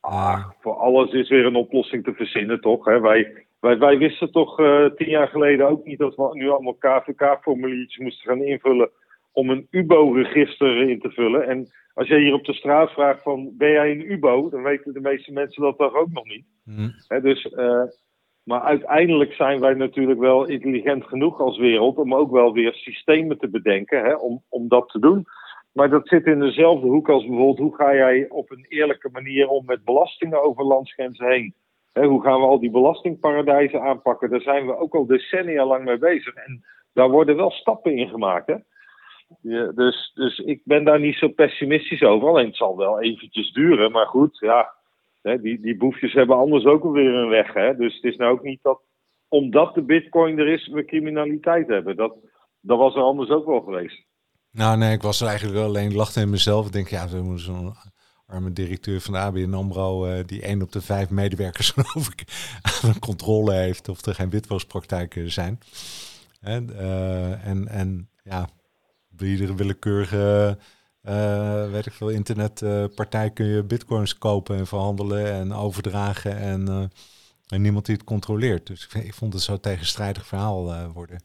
Ah, 0.00 0.38
uh, 0.38 0.50
voor 0.60 0.74
alles 0.74 1.12
is 1.12 1.28
weer 1.28 1.46
een 1.46 1.56
oplossing 1.56 2.04
te 2.04 2.12
verzinnen, 2.12 2.60
toch? 2.60 2.84
Wij, 2.84 3.46
wij, 3.60 3.78
wij 3.78 3.98
wisten 3.98 4.32
toch 4.32 4.58
uh, 4.58 4.86
tien 4.86 5.08
jaar 5.08 5.28
geleden 5.28 5.68
ook 5.68 5.84
niet 5.84 5.98
dat 5.98 6.16
we 6.16 6.28
nu 6.32 6.50
allemaal 6.50 6.76
KVK-formuliertjes 6.78 8.02
moesten 8.02 8.28
gaan 8.28 8.42
invullen 8.42 8.90
om 9.32 9.50
een 9.50 9.66
UBO-register 9.70 10.88
in 10.88 11.00
te 11.00 11.10
vullen. 11.10 11.48
En 11.48 11.68
als 11.94 12.08
je 12.08 12.18
hier 12.18 12.34
op 12.34 12.44
de 12.44 12.54
straat 12.54 12.90
vraagt 12.90 13.22
van 13.22 13.50
ben 13.56 13.70
jij 13.70 13.90
een 13.90 14.12
UBO, 14.12 14.48
dan 14.50 14.62
weten 14.62 14.92
de 14.92 15.00
meeste 15.00 15.32
mensen 15.32 15.62
dat 15.62 15.78
toch 15.78 15.94
ook 15.94 16.10
nog 16.12 16.24
niet. 16.24 16.46
Mm. 16.64 16.92
dus, 17.22 17.44
uh, 17.44 17.82
maar 18.44 18.60
uiteindelijk 18.60 19.32
zijn 19.32 19.60
wij 19.60 19.74
natuurlijk 19.74 20.20
wel 20.20 20.44
intelligent 20.44 21.04
genoeg 21.04 21.40
als 21.40 21.58
wereld 21.58 21.96
om 21.96 22.14
ook 22.14 22.30
wel 22.30 22.52
weer 22.52 22.74
systemen 22.74 23.38
te 23.38 23.48
bedenken 23.48 24.20
om, 24.20 24.42
om 24.48 24.68
dat 24.68 24.88
te 24.88 24.98
doen. 24.98 25.26
Maar 25.72 25.90
dat 25.90 26.08
zit 26.08 26.26
in 26.26 26.40
dezelfde 26.40 26.86
hoek 26.86 27.08
als 27.08 27.26
bijvoorbeeld 27.26 27.58
hoe 27.58 27.74
ga 27.74 27.94
jij 27.94 28.26
op 28.28 28.50
een 28.50 28.66
eerlijke 28.68 29.08
manier 29.12 29.48
om 29.48 29.64
met 29.64 29.84
belastingen 29.84 30.42
over 30.42 30.64
landsgrenzen 30.64 31.26
heen. 31.26 31.54
hoe 31.92 32.22
gaan 32.22 32.40
we 32.40 32.46
al 32.46 32.60
die 32.60 32.70
belastingparadijzen 32.70 33.80
aanpakken? 33.80 34.30
Daar 34.30 34.40
zijn 34.40 34.66
we 34.66 34.76
ook 34.76 34.94
al 34.94 35.06
decennia 35.06 35.66
lang 35.66 35.84
mee 35.84 35.98
bezig. 35.98 36.34
En 36.34 36.64
daar 36.92 37.10
worden 37.10 37.36
wel 37.36 37.50
stappen 37.50 37.96
in 37.96 38.08
gemaakt. 38.08 38.46
Hè? 38.46 38.54
Ja, 39.40 39.72
dus, 39.72 40.10
dus 40.14 40.38
ik 40.38 40.60
ben 40.64 40.84
daar 40.84 41.00
niet 41.00 41.16
zo 41.16 41.28
pessimistisch 41.28 42.02
over. 42.02 42.28
Alleen 42.28 42.46
het 42.46 42.56
zal 42.56 42.76
wel 42.76 43.00
eventjes 43.00 43.52
duren. 43.52 43.92
Maar 43.92 44.06
goed, 44.06 44.38
ja, 44.38 44.74
hè, 45.22 45.40
die, 45.40 45.60
die 45.60 45.76
boefjes 45.76 46.12
hebben 46.12 46.36
anders 46.36 46.64
ook 46.64 46.84
alweer 46.84 47.14
een 47.14 47.28
weg. 47.28 47.52
Hè? 47.52 47.76
Dus 47.76 47.94
het 47.94 48.04
is 48.04 48.16
nou 48.16 48.32
ook 48.32 48.42
niet 48.42 48.62
dat, 48.62 48.80
omdat 49.28 49.74
de 49.74 49.82
bitcoin 49.82 50.38
er 50.38 50.48
is, 50.48 50.68
we 50.68 50.84
criminaliteit 50.84 51.68
hebben. 51.68 51.96
Dat, 51.96 52.16
dat 52.60 52.78
was 52.78 52.94
er 52.94 53.02
anders 53.02 53.30
ook 53.30 53.46
wel 53.46 53.60
geweest. 53.60 54.04
Nou 54.50 54.78
nee, 54.78 54.92
ik 54.92 55.02
was 55.02 55.20
er 55.20 55.26
eigenlijk 55.26 55.58
wel 55.58 55.68
alleen 55.68 55.94
lachte 55.94 56.20
in 56.20 56.30
mezelf. 56.30 56.66
Ik 56.66 56.72
denk, 56.72 56.88
ja, 56.88 57.08
we 57.08 57.22
moeten 57.22 57.44
zo'n 57.44 57.72
arme 58.26 58.52
directeur 58.52 59.00
van 59.00 59.12
de 59.12 59.18
ABN 59.18 59.54
AMRO... 59.54 60.06
Uh, 60.06 60.24
die 60.26 60.42
één 60.42 60.62
op 60.62 60.72
de 60.72 60.80
vijf 60.80 61.10
medewerkers 61.10 61.70
geloof 61.76 62.08
ik 62.08 62.24
aan 62.82 62.98
controle 62.98 63.52
heeft... 63.52 63.88
of 63.88 64.06
er 64.06 64.14
geen 64.14 64.30
witwaspraktijken 64.30 65.30
zijn. 65.30 65.58
En, 66.40 66.78
en, 67.42 67.68
en 67.68 68.08
ja, 68.24 68.48
bij 69.16 69.28
iedere 69.28 69.54
willekeurige, 69.54 70.58
uh, 71.08 71.70
weet 71.70 71.86
ik 71.86 71.92
veel, 71.92 72.08
internetpartij 72.08 73.30
kun 73.30 73.46
je 73.46 73.64
bitcoins 73.64 74.18
kopen 74.18 74.56
en 74.56 74.66
verhandelen 74.66 75.32
en 75.32 75.52
overdragen 75.52 76.36
en, 76.36 76.60
uh, 76.68 76.82
en 77.48 77.62
niemand 77.62 77.86
die 77.86 77.94
het 77.94 78.04
controleert. 78.04 78.66
Dus 78.66 78.86
ik, 78.86 79.04
ik 79.04 79.14
vond 79.14 79.32
het 79.32 79.42
zo 79.42 79.56
tegenstrijdig 79.56 80.26
verhaal 80.26 80.68
uh, 80.68 80.86
worden. 80.94 81.18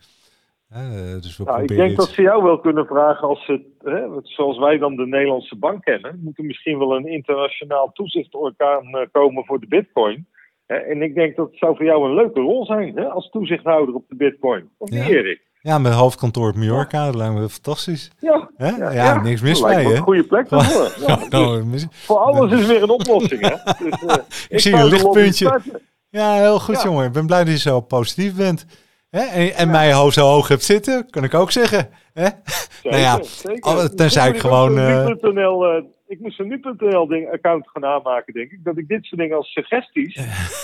dus 1.21 1.37
we 1.37 1.43
nou, 1.43 1.61
ik 1.61 1.67
denk 1.67 1.97
dat 1.97 2.09
ze 2.09 2.21
jou 2.21 2.43
wel 2.43 2.59
kunnen 2.59 2.85
vragen 2.85 3.27
als 3.27 3.45
ze, 3.45 3.61
hè, 3.83 4.07
zoals 4.23 4.57
wij 4.57 4.77
dan 4.77 4.95
de 4.95 5.07
Nederlandse 5.07 5.55
bank 5.55 5.83
kennen, 5.83 6.19
moet 6.23 6.37
er 6.37 6.45
misschien 6.45 6.77
wel 6.77 6.95
een 6.95 7.07
internationaal 7.07 7.91
toezichtorgaan 7.91 9.09
komen 9.11 9.45
voor 9.45 9.59
de 9.59 9.67
bitcoin. 9.67 10.27
En 10.67 11.01
ik 11.01 11.15
denk 11.15 11.35
dat 11.35 11.49
het 11.49 11.57
zou 11.57 11.75
voor 11.75 11.85
jou 11.85 12.05
een 12.05 12.15
leuke 12.15 12.39
rol 12.39 12.65
zijn 12.65 12.97
hè, 12.97 13.05
als 13.09 13.29
toezichthouder 13.29 13.95
op 13.95 14.05
de 14.09 14.15
bitcoin. 14.15 14.69
Of 14.77 14.89
niet, 14.89 15.07
Erik? 15.07 15.41
Ja, 15.67 15.77
met 15.77 15.93
hoofdkantoor 15.93 16.49
op 16.49 16.55
Mallorca, 16.55 17.05
dat 17.05 17.15
lijkt 17.15 17.33
me 17.33 17.49
fantastisch. 17.49 18.11
Ja, 18.19 18.49
ja, 18.57 18.91
ja, 18.91 19.21
niks 19.21 19.41
mis 19.41 19.61
mee, 19.61 19.85
hè? 19.85 19.95
Een 19.95 20.01
goede 20.01 20.23
plek 20.23 20.49
daarvoor. 20.49 20.93
Ja, 21.07 21.19
nou, 21.29 21.79
voor 21.89 22.17
alles 22.17 22.51
is 22.51 22.65
weer 22.65 22.83
een 22.83 22.89
oplossing, 22.89 23.41
hè? 23.41 23.55
Dus, 23.89 24.01
uh, 24.01 24.15
ik, 24.49 24.59
zie 24.59 24.73
een 24.73 24.85
lichtpuntje. 24.85 25.61
Ja, 26.09 26.33
heel 26.33 26.59
goed, 26.59 26.81
jongen. 26.81 27.05
Ik 27.05 27.11
ben 27.11 27.25
blij 27.25 27.43
dat 27.43 27.53
je 27.53 27.59
zo 27.59 27.81
positief 27.81 28.35
bent. 28.35 28.65
Hè? 29.09 29.21
En, 29.21 29.55
en 29.55 29.69
mij 29.69 30.11
zo 30.11 30.25
hoog 30.25 30.47
hebt 30.47 30.63
zitten, 30.63 31.09
kan 31.09 31.23
ik 31.23 31.33
ook 31.33 31.51
zeggen. 31.51 31.89
Hè? 32.13 32.23
Zeker, 32.23 32.89
nou 32.89 33.01
ja, 33.01 33.23
zeker. 33.23 33.95
tenzij 33.95 34.29
ik 34.29 34.39
gewoon... 34.39 34.77
Uh, 34.77 35.07
ik 36.07 36.19
moest 36.19 36.39
een 36.39 36.47
nu.nl 36.47 37.27
account 37.31 37.69
gaan 37.69 37.85
aanmaken, 37.85 38.33
denk 38.33 38.51
ik. 38.51 38.63
Dat 38.63 38.77
ik 38.77 38.87
dit 38.87 39.05
soort 39.05 39.21
dingen 39.21 39.37
als 39.37 39.51
suggesties 39.51 40.15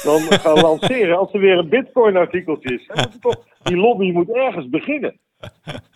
dan 0.03 0.21
ga 0.41 0.53
lanceren 0.53 1.17
als 1.17 1.33
er 1.33 1.39
weer 1.39 1.57
een 1.57 1.69
bitcoin 1.69 2.17
artikeltje 2.17 2.73
is. 2.73 2.89
Toch, 3.19 3.45
die 3.63 3.77
lobby 3.77 4.11
moet 4.11 4.29
ergens 4.29 4.69
beginnen. 4.69 5.19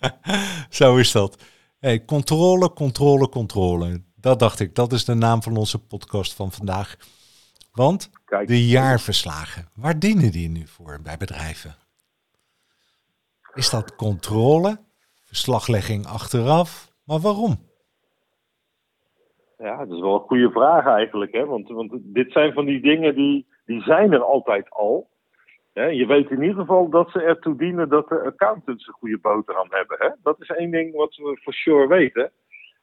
Zo 0.70 0.98
is 0.98 1.12
dat. 1.12 1.44
Hey, 1.80 2.06
controle, 2.06 2.74
controle, 2.74 3.30
controle. 3.30 4.04
Dat 4.16 4.40
dacht 4.40 4.60
ik. 4.60 4.76
Dat 4.76 4.92
is 4.92 5.06
de 5.06 5.14
naam 5.14 5.44
van 5.44 5.58
onze 5.58 5.86
podcast 5.86 6.34
van 6.34 6.52
vandaag. 6.52 6.98
Want 7.72 8.10
Kijk. 8.26 8.48
de 8.48 8.68
jaarverslagen, 8.68 9.70
waar 9.76 10.00
dienen 10.00 10.32
die 10.32 10.50
nu 10.50 10.68
voor 10.68 11.00
bij 11.04 11.18
bedrijven? 11.18 11.76
Is 13.54 13.70
dat 13.70 13.96
controle, 13.96 14.80
verslaglegging 15.24 16.06
achteraf? 16.06 16.92
Maar 17.04 17.20
waarom? 17.20 17.67
Ja, 19.58 19.78
dat 19.86 19.96
is 19.96 20.02
wel 20.02 20.14
een 20.14 20.28
goede 20.28 20.52
vraag 20.52 20.86
eigenlijk. 20.86 21.34
Hè? 21.34 21.46
Want, 21.46 21.70
want 21.70 21.92
dit 22.04 22.32
zijn 22.32 22.54
van 22.54 22.66
die 22.66 22.82
dingen 22.82 23.16
die, 23.16 23.48
die 23.66 23.82
zijn 23.82 24.14
er 24.14 24.24
altijd 24.24 24.70
al. 24.70 25.10
Hè? 25.74 25.86
Je 25.86 26.06
weet 26.06 26.30
in 26.30 26.42
ieder 26.42 26.60
geval 26.60 26.90
dat 26.90 27.12
ze 27.12 27.22
ertoe 27.22 27.56
dienen 27.58 27.90
dat 27.90 28.10
de 28.10 28.22
accountants 28.22 28.88
een 28.88 28.94
goede 28.94 29.18
boterham 29.18 29.68
hebben. 29.70 29.98
Hè? 30.00 30.10
Dat 30.24 30.42
is 30.42 30.50
één 30.50 30.72
ding 30.72 30.96
wat 30.96 31.16
we 31.16 31.40
voor 31.44 31.54
sure 31.54 31.88
weten. 31.88 32.32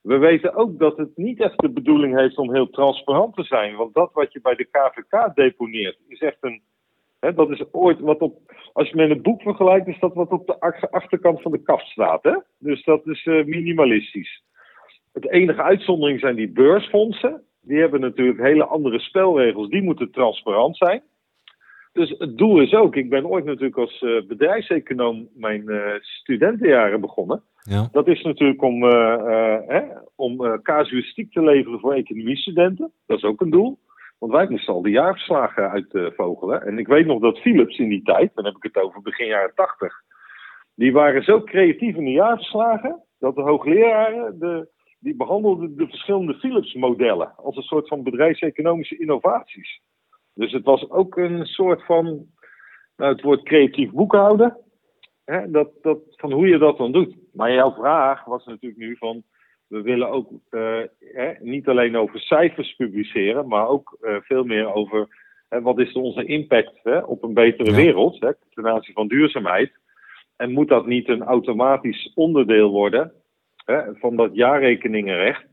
We 0.00 0.16
weten 0.16 0.54
ook 0.54 0.78
dat 0.78 0.96
het 0.96 1.16
niet 1.16 1.40
echt 1.40 1.60
de 1.60 1.70
bedoeling 1.70 2.18
heeft 2.18 2.38
om 2.38 2.54
heel 2.54 2.70
transparant 2.70 3.34
te 3.34 3.42
zijn. 3.42 3.76
Want 3.76 3.94
dat 3.94 4.10
wat 4.12 4.32
je 4.32 4.40
bij 4.40 4.54
de 4.54 4.64
KVK 4.64 5.34
deponeert, 5.34 5.98
is 6.08 6.20
echt 6.20 6.36
een. 6.40 6.62
Hè, 7.20 7.34
dat 7.34 7.50
is 7.50 7.72
ooit 7.72 8.00
wat 8.00 8.18
op. 8.18 8.38
Als 8.72 8.88
je 8.88 8.96
met 8.96 9.10
een 9.10 9.22
boek 9.22 9.42
vergelijkt, 9.42 9.86
is 9.86 9.98
dat 9.98 10.14
wat 10.14 10.30
op 10.30 10.46
de 10.46 10.60
achterkant 10.90 11.42
van 11.42 11.52
de 11.52 11.62
kaft 11.62 11.86
staat. 11.86 12.22
Hè? 12.22 12.38
Dus 12.58 12.84
dat 12.84 13.06
is 13.06 13.24
uh, 13.24 13.44
minimalistisch. 13.44 14.42
Het 15.14 15.30
enige 15.30 15.62
uitzondering 15.62 16.20
zijn 16.20 16.36
die 16.36 16.52
beursfondsen. 16.52 17.42
Die 17.60 17.80
hebben 17.80 18.00
natuurlijk 18.00 18.38
hele 18.38 18.64
andere 18.64 18.98
spelregels. 18.98 19.68
Die 19.68 19.82
moeten 19.82 20.10
transparant 20.10 20.76
zijn. 20.76 21.02
Dus 21.92 22.14
het 22.18 22.38
doel 22.38 22.60
is 22.60 22.74
ook, 22.74 22.96
ik 22.96 23.08
ben 23.08 23.26
ooit 23.26 23.44
natuurlijk 23.44 23.78
als 23.78 24.02
uh, 24.02 24.26
bedrijfseconoom 24.26 25.28
mijn 25.34 25.62
uh, 25.66 25.92
studentenjaren 26.00 27.00
begonnen. 27.00 27.42
Ja. 27.64 27.88
Dat 27.92 28.08
is 28.08 28.22
natuurlijk 28.22 28.62
om, 28.62 28.84
eh, 28.84 29.14
eh, 29.14 29.68
hè, 29.68 29.82
om 30.14 30.44
eh, 30.44 30.52
casuïstiek 30.62 31.32
te 31.32 31.42
leveren 31.42 31.80
voor 31.80 31.92
economiestudenten. 31.92 32.92
Dat 33.06 33.16
is 33.16 33.24
ook 33.24 33.40
een 33.40 33.50
doel. 33.50 33.78
Want 34.18 34.32
wij 34.32 34.46
moesten 34.48 34.74
al 34.74 34.82
die 34.82 34.92
jaarverslagen 34.92 35.70
uitvogelen. 35.70 36.62
en 36.62 36.78
ik 36.78 36.86
weet 36.86 37.06
nog 37.06 37.20
dat 37.20 37.38
Philips 37.38 37.78
in 37.78 37.88
die 37.88 38.02
tijd, 38.02 38.30
dan 38.34 38.44
heb 38.44 38.56
ik 38.56 38.62
het 38.62 38.82
over 38.82 39.02
begin 39.02 39.26
jaren 39.26 39.54
tachtig, 39.54 39.94
die 40.74 40.92
waren 40.92 41.22
zo 41.22 41.42
creatief 41.42 41.96
in 41.96 42.04
de 42.04 42.10
jaarverslagen 42.10 43.02
dat 43.18 43.34
de 43.34 43.42
hoogleraren 43.42 44.38
de, 44.38 44.68
die 45.04 45.16
behandelden 45.16 45.76
de 45.76 45.86
verschillende 45.86 46.34
Philips-modellen 46.34 47.36
als 47.36 47.56
een 47.56 47.62
soort 47.62 47.88
van 47.88 48.02
bedrijfseconomische 48.02 48.98
innovaties. 48.98 49.80
Dus 50.34 50.52
het 50.52 50.64
was 50.64 50.90
ook 50.90 51.16
een 51.16 51.46
soort 51.46 51.84
van, 51.84 52.26
nou, 52.96 53.12
het 53.12 53.22
woord 53.22 53.42
creatief 53.42 53.90
boekhouden, 53.90 54.56
hè, 55.24 55.50
dat, 55.50 55.70
dat, 55.82 55.98
van 56.10 56.32
hoe 56.32 56.48
je 56.48 56.58
dat 56.58 56.76
dan 56.76 56.92
doet. 56.92 57.16
Maar 57.32 57.52
jouw 57.52 57.72
vraag 57.72 58.24
was 58.24 58.44
natuurlijk 58.44 58.80
nu 58.80 58.96
van, 58.96 59.22
we 59.66 59.82
willen 59.82 60.08
ook 60.08 60.30
hè, 60.98 61.32
niet 61.40 61.68
alleen 61.68 61.96
over 61.96 62.20
cijfers 62.20 62.74
publiceren, 62.74 63.48
maar 63.48 63.68
ook 63.68 63.98
uh, 64.00 64.16
veel 64.20 64.44
meer 64.44 64.74
over 64.74 65.22
wat 65.48 65.78
is 65.78 65.92
onze 65.92 66.24
impact 66.24 66.80
hè, 66.82 66.98
op 66.98 67.22
een 67.22 67.34
betere 67.34 67.70
ja. 67.70 67.76
wereld 67.76 68.20
hè, 68.20 68.30
ten 68.50 68.68
aanzien 68.68 68.94
van 68.94 69.08
duurzaamheid. 69.08 69.72
En 70.36 70.52
moet 70.52 70.68
dat 70.68 70.86
niet 70.86 71.08
een 71.08 71.22
automatisch 71.22 72.12
onderdeel 72.14 72.70
worden 72.70 73.12
hè, 73.64 73.94
van 73.94 74.16
dat 74.16 74.34
jaarrekeningenrecht? 74.34 75.44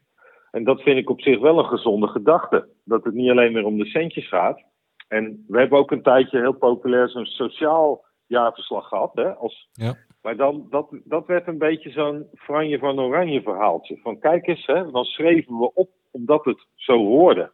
En 0.52 0.64
dat 0.64 0.82
vind 0.82 0.98
ik 0.98 1.10
op 1.10 1.22
zich 1.22 1.40
wel 1.40 1.60
een 1.60 1.66
gezonde 1.66 2.08
gedachte. 2.08 2.68
Dat 2.84 3.04
het 3.04 3.14
niet 3.14 3.30
alleen 3.30 3.54
meer 3.54 3.66
om 3.66 3.78
de 3.78 3.86
centjes 3.86 4.28
gaat. 4.28 4.62
En 5.08 5.46
we 5.48 5.60
hebben 5.60 5.80
ook 5.80 5.92
een 5.92 6.02
tijdje 6.02 6.40
heel 6.40 6.54
populair 6.54 7.10
zo'n 7.10 7.26
sociaal 7.26 8.06
jaarverslag 8.28 8.88
gehad. 8.88 9.12
Hè, 9.14 9.34
als, 9.34 9.70
ja. 9.72 9.96
Maar 10.22 10.36
dan, 10.36 10.68
dat, 10.70 10.88
dat 11.04 11.28
werd 11.28 11.48
een 11.48 11.58
beetje 11.58 11.90
zo'n 11.90 12.28
Franje 12.34 12.80
van 12.80 13.00
Oranje 13.00 13.42
verhaaltje. 13.42 13.98
Van 13.98 14.20
kijk 14.20 14.48
eens, 14.48 14.66
hè, 14.66 14.92
dan 14.92 15.04
schreven 15.04 15.58
we 15.58 15.74
op 15.74 15.90
omdat 16.12 16.46
het 16.46 16.66
zo 16.76 16.98
hoorde. 16.98 17.52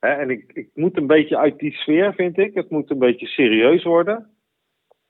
Hè, 0.00 0.08
en 0.08 0.30
ik, 0.30 0.50
ik 0.52 0.70
moet 0.74 0.96
een 0.96 1.06
beetje 1.06 1.38
uit 1.38 1.58
die 1.58 1.72
sfeer, 1.72 2.14
vind 2.14 2.38
ik. 2.38 2.54
Het 2.54 2.70
moet 2.70 2.90
een 2.90 2.98
beetje 2.98 3.26
serieus 3.26 3.84
worden. 3.84 4.30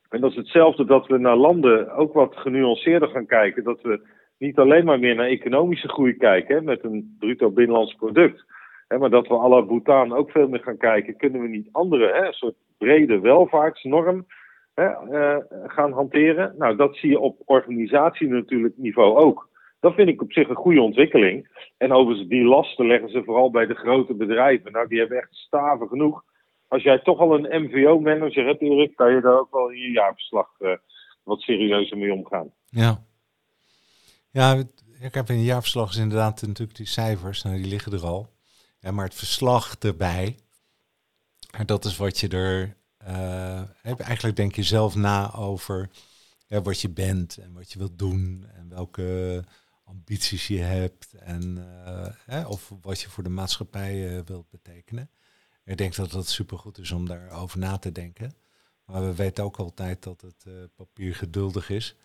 En 0.08 0.20
dat 0.20 0.30
is 0.30 0.36
hetzelfde 0.36 0.84
dat 0.84 1.06
we 1.06 1.18
naar 1.18 1.36
landen 1.36 1.92
ook 1.92 2.12
wat 2.12 2.36
genuanceerder 2.36 3.08
gaan 3.08 3.26
kijken. 3.26 3.64
Dat 3.64 3.82
we 3.82 4.08
niet 4.38 4.58
alleen 4.58 4.84
maar 4.84 4.98
meer 4.98 5.14
naar 5.14 5.26
economische 5.26 5.88
groei 5.88 6.16
kijken 6.16 6.54
hè, 6.54 6.62
met 6.62 6.84
een 6.84 7.16
bruto 7.18 7.50
binnenlands 7.50 7.94
product. 7.94 8.44
Hè, 8.88 8.98
maar 8.98 9.10
dat 9.10 9.26
we 9.26 9.34
alle 9.34 9.66
Bhutan 9.66 10.12
ook 10.12 10.30
veel 10.30 10.48
meer 10.48 10.60
gaan 10.60 10.76
kijken. 10.76 11.16
Kunnen 11.16 11.40
we 11.40 11.48
niet 11.48 11.68
andere, 11.72 12.12
hè, 12.12 12.26
een 12.26 12.32
soort 12.32 12.54
brede 12.78 13.20
welvaartsnorm 13.20 14.26
hè, 14.74 14.88
uh, 15.10 15.36
gaan 15.66 15.92
hanteren? 15.92 16.54
Nou, 16.58 16.76
dat 16.76 16.96
zie 16.96 17.10
je 17.10 17.18
op 17.18 17.42
organisatie 17.44 18.28
natuurlijk 18.28 18.74
niveau 18.76 19.16
ook. 19.16 19.48
Dat 19.80 19.94
vind 19.94 20.08
ik 20.08 20.22
op 20.22 20.32
zich 20.32 20.48
een 20.48 20.56
goede 20.56 20.80
ontwikkeling. 20.80 21.48
En 21.76 21.92
overigens, 21.92 22.28
die 22.28 22.44
lasten 22.44 22.86
leggen 22.86 23.10
ze 23.10 23.24
vooral 23.24 23.50
bij 23.50 23.66
de 23.66 23.74
grote 23.74 24.14
bedrijven. 24.14 24.72
Nou, 24.72 24.88
die 24.88 24.98
hebben 24.98 25.18
echt 25.18 25.34
staven 25.34 25.88
genoeg 25.88 26.22
als 26.68 26.82
jij 26.82 26.98
toch 26.98 27.18
al 27.18 27.34
een 27.34 27.62
MVO-manager 27.62 28.46
hebt, 28.46 28.62
Erik, 28.62 28.96
kan 28.96 29.14
je 29.14 29.20
daar 29.20 29.38
ook 29.38 29.52
wel 29.52 29.70
in 29.70 29.80
je 29.80 29.90
jaarverslag 29.90 30.48
uh, 30.58 30.72
wat 31.22 31.40
serieuzer 31.40 31.98
mee 31.98 32.12
omgaan. 32.12 32.50
Ja. 32.64 33.06
Ja, 34.30 34.64
ik 34.98 35.14
heb 35.14 35.30
in 35.30 35.36
een 35.36 35.42
jaarverslag 35.42 35.90
is 35.90 35.96
inderdaad 35.96 36.42
natuurlijk 36.42 36.76
die 36.76 36.86
cijfers, 36.86 37.42
nou, 37.42 37.56
die 37.56 37.66
liggen 37.66 37.92
er 37.92 38.06
al. 38.06 38.36
Ja, 38.80 38.90
maar 38.90 39.04
het 39.04 39.14
verslag 39.14 39.76
erbij, 39.78 40.38
dat 41.66 41.84
is 41.84 41.96
wat 41.96 42.18
je 42.18 42.28
er. 42.28 42.76
Uh, 43.02 43.62
eigenlijk 44.00 44.36
denk 44.36 44.54
je 44.54 44.62
zelf 44.62 44.94
na 44.94 45.34
over 45.34 45.90
wat 46.48 46.80
je 46.80 46.88
bent 46.88 47.36
en 47.36 47.52
wat 47.52 47.72
je 47.72 47.78
wilt 47.78 47.98
doen 47.98 48.46
en 48.54 48.68
welke 48.68 49.44
ambities 49.84 50.46
je 50.46 50.58
hebt 50.58 51.12
en 51.12 51.56
hè, 52.24 52.46
of 52.46 52.72
wat 52.80 53.00
je 53.00 53.08
voor 53.08 53.22
de 53.22 53.28
maatschappij 53.28 54.24
wilt 54.24 54.50
betekenen. 54.50 55.10
Ik 55.64 55.76
denk 55.76 55.94
dat 55.94 56.12
het 56.12 56.28
supergoed 56.28 56.78
is 56.78 56.90
om 56.90 57.06
daarover 57.06 57.58
na 57.58 57.78
te 57.78 57.92
denken. 57.92 58.34
Maar 58.84 59.02
we 59.02 59.14
weten 59.14 59.44
ook 59.44 59.56
altijd 59.56 60.02
dat 60.02 60.20
het 60.20 60.74
papier 60.74 61.14
geduldig 61.14 61.70
is. 61.70 61.96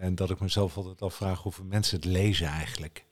En 0.00 0.14
dat 0.14 0.30
ik 0.30 0.40
mezelf 0.40 0.76
altijd 0.76 1.02
afvraag 1.02 1.42
hoeveel 1.42 1.64
mensen 1.64 1.96
het 1.96 2.04
lezen 2.04 2.46
eigenlijk. 2.46 3.04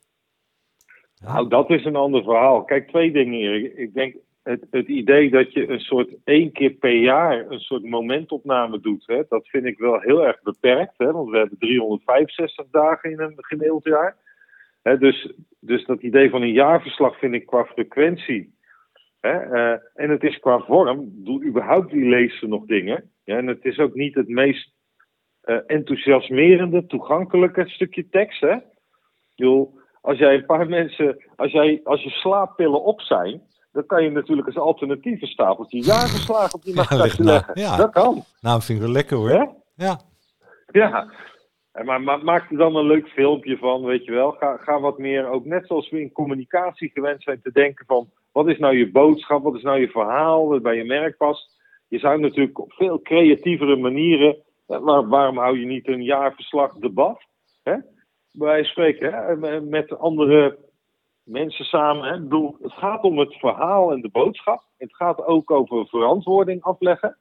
Nou, 1.23 1.49
dat 1.49 1.71
is 1.71 1.85
een 1.85 1.97
ander 1.97 2.23
verhaal. 2.23 2.65
Kijk, 2.65 2.89
twee 2.89 3.13
dingen 3.13 3.39
hier. 3.39 3.79
Ik 3.79 3.95
denk 3.95 4.17
het, 4.43 4.67
het 4.71 4.89
idee 4.89 5.31
dat 5.31 5.53
je 5.53 5.69
een 5.69 5.81
soort 5.81 6.09
één 6.25 6.53
keer 6.53 6.71
per 6.71 6.97
jaar 6.97 7.51
een 7.51 7.61
soort 7.61 7.83
momentopname 7.83 8.81
doet, 8.81 9.07
hè, 9.07 9.23
dat 9.29 9.49
vind 9.49 9.65
ik 9.65 9.79
wel 9.79 10.01
heel 10.01 10.27
erg 10.27 10.43
beperkt. 10.43 10.95
Hè, 10.97 11.13
want 11.13 11.31
we 11.31 11.37
hebben 11.37 11.59
365 11.59 12.67
dagen 12.71 13.11
in 13.11 13.21
een 13.21 13.35
gemiddeld 13.37 13.85
jaar. 13.85 14.17
Hè, 14.83 14.99
dus, 14.99 15.33
dus 15.61 15.85
dat 15.85 16.03
idee 16.03 16.31
van 16.31 16.43
een 16.43 16.53
jaarverslag 16.53 17.19
vind 17.19 17.35
ik 17.35 17.47
qua 17.47 17.65
frequentie 17.65 18.57
Hè? 19.21 19.47
Uh, 19.47 19.79
en 19.95 20.11
het 20.11 20.23
is 20.23 20.39
qua 20.39 20.59
vorm, 20.59 21.11
doe 21.25 21.45
überhaupt 21.45 21.93
wie 21.93 22.09
leest 22.09 22.43
er 22.43 22.49
nog 22.49 22.65
dingen. 22.67 23.11
Ja, 23.25 23.37
en 23.37 23.47
het 23.47 23.65
is 23.65 23.79
ook 23.79 23.95
niet 23.95 24.15
het 24.15 24.29
meest 24.29 24.73
enthousiasmerende, 25.67 26.87
toegankelijke 26.87 27.69
stukje 27.69 28.09
tekst. 28.09 28.41
Hè? 28.41 28.57
Bedoel, 29.37 29.79
als 30.01 30.19
jij 30.19 30.35
een 30.35 30.47
paar 30.47 30.69
mensen, 30.79 31.25
als, 31.37 31.53
jij, 31.53 31.81
als 31.85 32.03
je 32.03 32.11
slaappillen 32.11 32.83
op 32.83 33.01
zijn, 33.01 33.43
dan 33.73 33.87
kan 33.87 34.03
je 34.03 34.11
natuurlijk 34.11 34.47
als 34.47 34.57
alternatief 34.57 35.23
een 35.23 35.29
stapeltje 35.29 35.85
jaarverslagen 35.85 36.55
op 36.55 36.63
die 36.63 36.75
nacht 36.75 36.91
ja, 36.91 37.25
leggen. 37.25 37.61
Ja. 37.61 37.77
Dat 37.77 37.91
kan. 37.91 38.25
Nou, 38.41 38.63
vind 38.63 38.79
ik 38.79 38.85
wel 38.85 38.95
lekker 38.95 39.17
hoor. 39.17 39.31
Hè? 39.31 39.45
Ja. 39.75 40.01
Ja. 40.67 41.13
Maar, 41.85 42.03
maar 42.03 42.25
maak 42.25 42.51
er 42.51 42.57
dan 42.57 42.77
een 42.77 42.87
leuk 42.87 43.09
filmpje 43.09 43.57
van, 43.57 43.85
weet 43.85 44.05
je 44.05 44.13
wel. 44.13 44.31
Ga, 44.31 44.57
ga 44.57 44.81
wat 44.81 44.99
meer, 44.99 45.29
ook 45.29 45.45
net 45.45 45.67
zoals 45.67 45.91
we 45.91 46.01
in 46.01 46.13
communicatie 46.13 46.91
gewend 46.91 47.23
zijn 47.23 47.41
te 47.43 47.53
denken 47.53 47.87
van... 47.87 48.09
Wat 48.33 48.49
is 48.49 48.59
nou 48.59 48.77
je 48.77 48.91
boodschap? 48.91 49.43
Wat 49.43 49.55
is 49.55 49.63
nou 49.63 49.81
je 49.81 49.89
verhaal 49.89 50.49
dat 50.49 50.63
bij 50.63 50.77
je 50.77 50.85
merk 50.85 51.17
past? 51.17 51.57
Je 51.89 51.99
zou 51.99 52.21
natuurlijk 52.21 52.59
op 52.59 52.73
veel 52.73 53.03
creatievere 53.03 53.77
manieren. 53.77 54.37
Waar, 54.69 55.09
waarom 55.09 55.39
hou 55.39 55.59
je 55.59 55.67
niet 55.67 55.89
een 55.89 56.03
jaarverslag 56.03 56.73
debat? 56.73 57.27
Hè? 57.63 57.77
Wij 58.33 58.65
spreken 58.65 59.13
hè? 59.13 59.61
met 59.61 59.99
andere 59.99 60.59
mensen 61.25 61.65
samen. 61.65 62.09
Hè? 62.09 62.21
Bedoel, 62.21 62.57
het 62.63 62.73
gaat 62.73 63.03
om 63.03 63.19
het 63.19 63.35
verhaal 63.35 63.93
en 63.93 64.01
de 64.01 64.09
boodschap. 64.09 64.63
Het 64.77 64.97
gaat 64.97 65.25
ook 65.25 65.51
over 65.51 65.87
verantwoording 65.87 66.63
afleggen. 66.63 67.17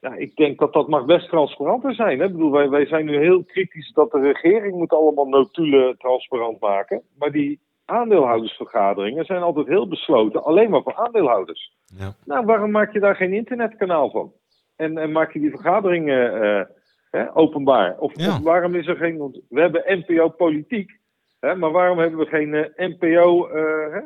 Ja, 0.00 0.14
ik 0.14 0.36
denk 0.36 0.58
dat 0.58 0.72
dat 0.72 0.88
mag 0.88 1.04
best 1.04 1.28
transparanter 1.28 1.94
zijn. 1.94 2.18
Hè? 2.18 2.24
Ik 2.24 2.32
bedoel, 2.32 2.50
wij, 2.50 2.68
wij 2.68 2.86
zijn 2.86 3.04
nu 3.04 3.18
heel 3.18 3.44
kritisch 3.44 3.92
dat 3.92 4.10
de 4.10 4.20
regering 4.20 4.74
moet 4.74 4.92
allemaal 4.92 5.28
notulen 5.28 5.98
transparant 5.98 6.60
maken. 6.60 7.02
Maar 7.18 7.32
die 7.32 7.60
aandeelhoudersvergaderingen 7.84 9.24
zijn 9.24 9.42
altijd 9.42 9.66
heel 9.66 9.88
besloten, 9.88 10.44
alleen 10.44 10.70
maar 10.70 10.82
voor 10.82 10.96
aandeelhouders. 10.96 11.72
Ja. 11.84 12.14
Nou, 12.24 12.44
waarom 12.46 12.70
maak 12.70 12.92
je 12.92 13.00
daar 13.00 13.16
geen 13.16 13.32
internetkanaal 13.32 14.10
van? 14.10 14.32
En, 14.76 14.98
en 14.98 15.12
maak 15.12 15.32
je 15.32 15.40
die 15.40 15.50
vergaderingen 15.50 16.68
hè, 17.10 17.36
openbaar? 17.36 17.98
Of, 17.98 18.12
Ja. 18.14 18.28
of 18.28 18.42
waarom 18.42 18.74
is 18.74 18.86
er 18.86 18.96
geen. 18.96 19.16
Want 19.16 19.40
we 19.48 19.60
hebben 19.60 20.04
NPO 20.06 20.28
politiek, 20.28 20.98
hè, 21.40 21.54
maar 21.54 21.70
waarom 21.70 21.98
hebben 21.98 22.18
we 22.18 22.26
geen 22.26 22.54
eh, 22.54 22.88
NPO 22.88 23.46
eh, 23.46 23.92
hè, 23.92 24.00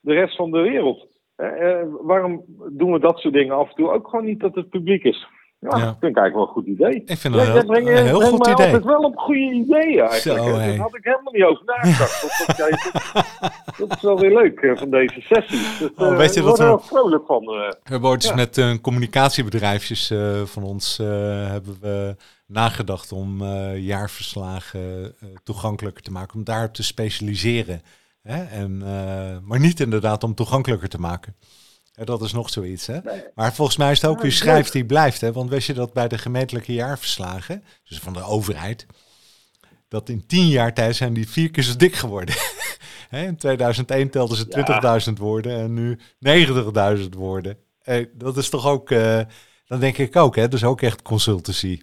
de 0.00 0.12
rest 0.12 0.36
van 0.36 0.50
de 0.50 0.60
wereld? 0.60 1.06
Eh, 1.36 1.82
waarom 2.00 2.44
doen 2.72 2.92
we 2.92 2.98
dat 2.98 3.18
soort 3.18 3.34
dingen 3.34 3.54
af 3.54 3.68
en 3.68 3.74
toe 3.74 3.90
ook 3.90 4.08
gewoon 4.08 4.24
niet 4.24 4.40
dat 4.40 4.54
het 4.54 4.68
publiek 4.68 5.04
is? 5.04 5.26
Ja, 5.60 5.76
Ja. 5.78 5.84
dat 5.84 5.96
vind 6.00 6.16
ik 6.16 6.18
eigenlijk 6.22 6.34
wel 6.34 6.42
een 6.46 6.52
goed 6.52 6.66
idee. 6.66 7.02
Ik 7.04 7.18
vind 7.18 7.34
Ja, 7.34 7.40
het 7.40 7.48
jij 7.52 7.56
een 7.78 7.86
heel, 7.86 7.96
een 7.96 8.06
heel 8.06 8.18
brengt 8.18 8.34
goed 8.36 8.46
idee. 8.46 8.64
altijd 8.66 8.84
wel 8.84 9.00
op 9.00 9.16
goede 9.16 9.40
ideeën 9.40 10.00
eigenlijk. 10.00 10.20
Zo. 10.20 10.52
Daar 10.58 10.76
had 10.76 10.94
ik 10.96 11.04
helemaal 11.04 11.32
niet 11.32 11.42
over 11.44 11.62
nagedacht. 11.64 12.20
Dat, 12.46 12.56
dat, 12.56 12.68
dat- 12.68 13.78
dat 13.88 13.96
is 13.96 14.02
wel 14.02 14.18
weer 14.18 14.32
leuk 14.32 14.58
eh, 14.60 14.76
van 14.76 14.90
deze 14.90 15.20
sessie. 15.20 15.58
Dus, 15.78 15.90
Oh, 15.96 16.06
eh, 16.12 16.16
weet 16.16 16.34
je 16.34 16.42
dat 16.42 16.58
er 16.58 16.64
we- 16.64 16.70
wel 16.70 16.78
vrolijk 16.80 17.26
van. 17.26 17.42
eh. 17.42 17.48
We 17.48 17.76
hebben 17.82 18.08
ooit 18.10 18.22
eens 18.22 18.30
Ja. 18.30 18.36
met 18.36 18.56
een 18.56 18.80
communicatiebedrijfjes 18.80 20.10
eh, 20.10 20.42
van 20.44 20.62
ons 20.62 20.98
eh, 20.98 21.06
hebben 21.50 21.76
we 21.80 22.16
nagedacht 22.46 23.12
om 23.12 23.42
eh, 23.42 23.76
jaarverslagen 23.78 25.04
eh, 25.20 25.28
toegankelijker 25.42 26.02
te 26.02 26.10
maken, 26.12 26.34
om 26.38 26.44
daarop 26.44 26.74
te 26.74 26.82
specialiseren. 26.82 27.82
Hè? 28.22 28.44
En, 28.44 28.82
eh, 28.84 29.36
maar 29.42 29.60
niet 29.60 29.80
inderdaad 29.80 30.24
om 30.24 30.34
toegankelijker 30.34 30.88
te 30.88 31.00
maken. 31.00 31.36
Ja, 31.98 32.04
dat 32.04 32.22
is 32.22 32.32
nog 32.32 32.50
zoiets. 32.50 32.86
Hè? 32.86 32.98
Maar 33.34 33.54
volgens 33.54 33.76
mij 33.76 33.90
is 33.90 34.00
het 34.00 34.10
ook 34.10 34.16
Ja, 34.16 34.22
weer 34.22 34.32
schrijft 34.32 34.72
die 34.72 34.84
blijft. 34.84 35.20
Hè? 35.20 35.32
Want 35.32 35.50
wist 35.50 35.66
je 35.66 35.72
dat 35.74 35.92
bij 35.92 36.08
de 36.08 36.18
gemeentelijke 36.18 36.72
jaarverslagen, 36.72 37.64
dus 37.88 37.98
van 37.98 38.12
de 38.12 38.22
overheid, 38.22 38.86
dat 39.88 40.08
in 40.08 40.26
tien 40.26 40.48
jaar 40.48 40.74
tijd 40.74 40.96
zijn 40.96 41.12
die 41.12 41.28
vier 41.28 41.50
keer 41.50 41.62
zo 41.62 41.76
dik 41.76 41.94
geworden. 41.94 42.34
In 43.10 43.36
2001 43.36 44.10
telden 44.10 44.36
ze 44.36 45.08
20.000 45.10 45.12
woorden 45.18 45.58
en 45.58 45.74
nu 45.74 45.98
90.000 47.02 47.08
woorden. 47.16 47.56
Hey, 47.82 48.10
dat 48.14 48.36
is 48.36 48.48
toch 48.48 48.66
ook, 48.66 48.90
eh, 48.90 49.20
dan 49.66 49.80
denk 49.80 49.98
ik 49.98 50.16
ook, 50.16 50.36
hè? 50.36 50.42
Dat 50.42 50.52
is 50.52 50.64
ook 50.64 50.82
echt 50.82 51.02
consultancy. 51.02 51.80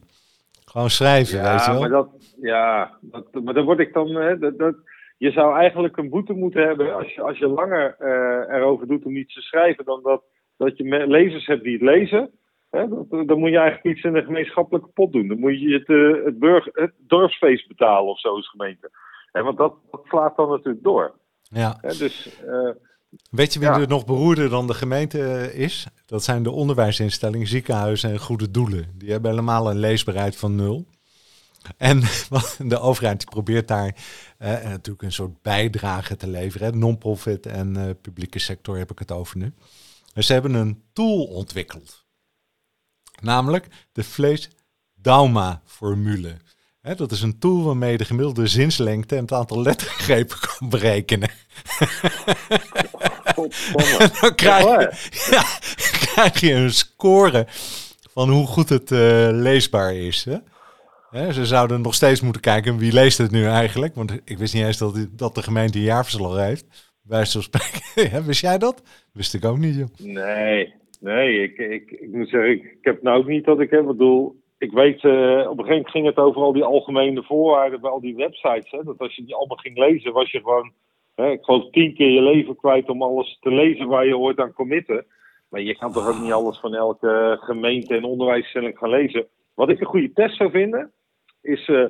Gewoon 0.65 0.89
schrijven, 0.89 1.41
weet 1.41 1.51
je 1.51 1.65
Ja, 1.65 1.71
wel. 1.71 1.79
maar 1.79 1.89
dat, 1.89 2.07
ja, 2.41 2.91
dat, 3.01 3.43
maar 3.43 3.53
dan 3.53 3.65
word 3.65 3.79
ik 3.79 3.93
dan. 3.93 4.07
Hè, 4.15 4.37
dat, 4.37 4.57
dat, 4.57 4.75
je 5.17 5.31
zou 5.31 5.57
eigenlijk 5.57 5.97
een 5.97 6.09
boete 6.09 6.33
moeten 6.33 6.63
hebben 6.67 6.95
als 6.95 7.13
je, 7.13 7.21
als 7.21 7.37
je 7.37 7.47
langer 7.47 7.95
eh, 7.99 8.55
erover 8.55 8.87
doet 8.87 9.05
om 9.05 9.15
iets 9.15 9.33
te 9.33 9.41
schrijven 9.41 9.85
dan 9.85 10.01
dat, 10.03 10.23
dat 10.57 10.77
je 10.77 11.07
lezers 11.07 11.45
hebt 11.45 11.63
die 11.63 11.73
het 11.73 11.81
lezen. 11.81 12.31
Hè, 12.69 12.87
dat, 12.87 13.09
dan 13.09 13.39
moet 13.39 13.49
je 13.49 13.57
eigenlijk 13.57 13.95
iets 13.95 14.05
in 14.05 14.13
de 14.13 14.23
gemeenschappelijke 14.23 14.89
pot 14.89 15.11
doen. 15.11 15.27
Dan 15.27 15.39
moet 15.39 15.61
je 15.61 15.73
het, 15.73 15.89
uh, 15.89 16.25
het, 16.25 16.39
burger, 16.39 16.71
het 16.73 16.93
dorpsfeest 16.97 17.67
betalen 17.67 18.09
of 18.09 18.19
zo 18.19 18.35
als 18.35 18.49
gemeente. 18.49 18.89
Hè, 19.31 19.43
want 19.43 19.57
dat, 19.57 19.75
dat 19.91 20.01
slaat 20.05 20.35
dan 20.35 20.49
natuurlijk 20.49 20.83
door. 20.83 21.15
Ja. 21.41 21.77
Hè, 21.81 21.87
dus, 21.97 22.41
uh, 22.45 22.69
Weet 23.31 23.53
je 23.53 23.59
wie 23.59 23.69
er 23.69 23.87
nog 23.87 24.05
beroerder 24.05 24.49
dan 24.49 24.67
de 24.67 24.73
gemeente 24.73 25.51
is? 25.53 25.87
Dat 26.05 26.23
zijn 26.23 26.43
de 26.43 26.51
onderwijsinstellingen, 26.51 27.47
ziekenhuizen 27.47 28.09
en 28.09 28.19
goede 28.19 28.51
doelen. 28.51 28.85
Die 28.97 29.11
hebben 29.11 29.29
helemaal 29.29 29.69
een 29.69 29.79
leesbaarheid 29.79 30.37
van 30.37 30.55
nul. 30.55 30.85
En 31.77 32.01
de 32.71 32.79
overheid 32.79 33.25
probeert 33.25 33.67
daar 33.67 33.95
eh, 34.37 34.49
natuurlijk 34.49 35.01
een 35.01 35.11
soort 35.11 35.41
bijdrage 35.41 36.15
te 36.15 36.27
leveren. 36.27 36.79
Non-profit 36.79 37.45
en 37.45 37.77
uh, 37.77 37.89
publieke 38.01 38.39
sector 38.39 38.77
heb 38.77 38.91
ik 38.91 38.99
het 38.99 39.11
over 39.11 39.37
nu. 39.37 39.53
En 40.13 40.23
ze 40.23 40.33
hebben 40.33 40.53
een 40.53 40.83
tool 40.93 41.23
ontwikkeld. 41.23 42.05
Namelijk 43.21 43.67
de 43.91 44.03
Vlees 44.03 44.49
Dauma-formule. 44.95 46.37
dat 46.81 47.11
is 47.11 47.21
een 47.21 47.39
tool 47.39 47.63
waarmee 47.63 47.91
je 47.91 47.97
de 47.97 48.05
gemiddelde 48.05 48.47
zinslengte 48.47 49.15
en 49.15 49.21
het 49.21 49.33
aantal 49.33 49.61
lettergrepen 49.61 50.37
kan 50.47 50.69
berekenen. 50.69 51.29
en 53.99 54.11
dan 54.21 54.35
krijg 54.35 54.63
je, 54.63 54.91
ja, 55.31 55.45
krijg 55.99 56.39
je 56.39 56.53
een 56.53 56.73
score 56.73 57.47
van 58.13 58.29
hoe 58.29 58.47
goed 58.47 58.69
het 58.69 58.91
uh, 58.91 59.27
leesbaar 59.31 59.95
is. 59.95 60.23
Hè? 60.23 60.37
Ze 61.15 61.45
zouden 61.45 61.81
nog 61.81 61.93
steeds 61.93 62.21
moeten 62.21 62.41
kijken 62.41 62.77
wie 62.77 62.93
leest 62.93 63.17
het 63.17 63.31
nu 63.31 63.45
eigenlijk. 63.45 63.95
Want 63.95 64.21
ik 64.25 64.37
wist 64.37 64.53
niet 64.53 64.63
eens 64.63 64.77
dat, 64.77 65.07
dat 65.11 65.35
de 65.35 65.43
gemeente 65.43 65.77
een 65.77 65.83
jaarverslag 65.83 66.37
heeft. 66.37 66.93
Bij 67.03 67.25
zo'n 67.25 67.41
spreken. 67.41 68.25
wist 68.25 68.41
jij 68.41 68.57
dat? 68.57 69.07
Wist 69.13 69.33
ik 69.33 69.45
ook 69.45 69.57
niet, 69.57 69.75
joh. 69.75 69.87
Nee, 69.97 70.73
nee. 70.99 71.43
Ik, 71.43 71.57
ik, 71.57 71.91
ik 71.91 72.11
moet 72.11 72.29
zeggen, 72.29 72.51
ik, 72.51 72.77
heb 72.81 73.01
nou 73.01 73.17
ook 73.17 73.27
niet 73.27 73.45
dat 73.45 73.59
ik 73.59 73.69
heb. 73.69 73.85
bedoel, 73.85 74.35
ik 74.57 74.71
weet, 74.71 75.03
uh, 75.03 75.11
op 75.11 75.57
een 75.57 75.65
gegeven 75.65 75.67
moment 75.67 75.89
ging 75.89 76.05
het 76.05 76.17
over 76.17 76.41
al 76.41 76.53
die 76.53 76.63
algemene 76.63 77.23
voorwaarden 77.23 77.81
bij 77.81 77.91
al 77.91 78.01
die 78.01 78.15
websites. 78.15 78.71
Hè, 78.71 78.83
dat 78.83 78.99
als 78.99 79.15
je 79.15 79.25
die 79.25 79.35
allemaal 79.35 79.57
ging 79.57 79.77
lezen, 79.77 80.13
was 80.13 80.31
je 80.31 80.39
gewoon, 80.39 80.71
hè, 81.15 81.31
ik 81.31 81.43
geloof, 81.43 81.69
tien 81.71 81.93
keer 81.93 82.09
je 82.09 82.21
leven 82.21 82.55
kwijt 82.55 82.89
om 82.89 83.01
alles 83.01 83.37
te 83.41 83.51
lezen 83.51 83.87
waar 83.87 84.05
je 84.05 84.15
hoort 84.15 84.39
aan 84.39 84.53
committen. 84.53 85.05
Maar 85.49 85.61
je 85.61 85.77
kan 85.77 85.91
toch 85.91 86.07
ook 86.07 86.21
niet 86.21 86.31
alles 86.31 86.59
van 86.59 86.73
elke 86.73 87.37
gemeente 87.41 87.95
en 87.95 88.03
onderwijsstelling 88.03 88.77
gaan 88.77 88.89
lezen. 88.89 89.27
Wat 89.53 89.69
ik 89.69 89.79
een 89.79 89.85
goede 89.85 90.13
test 90.13 90.37
zou 90.37 90.51
vinden, 90.51 90.91
is 91.45 91.67
uh, 91.67 91.85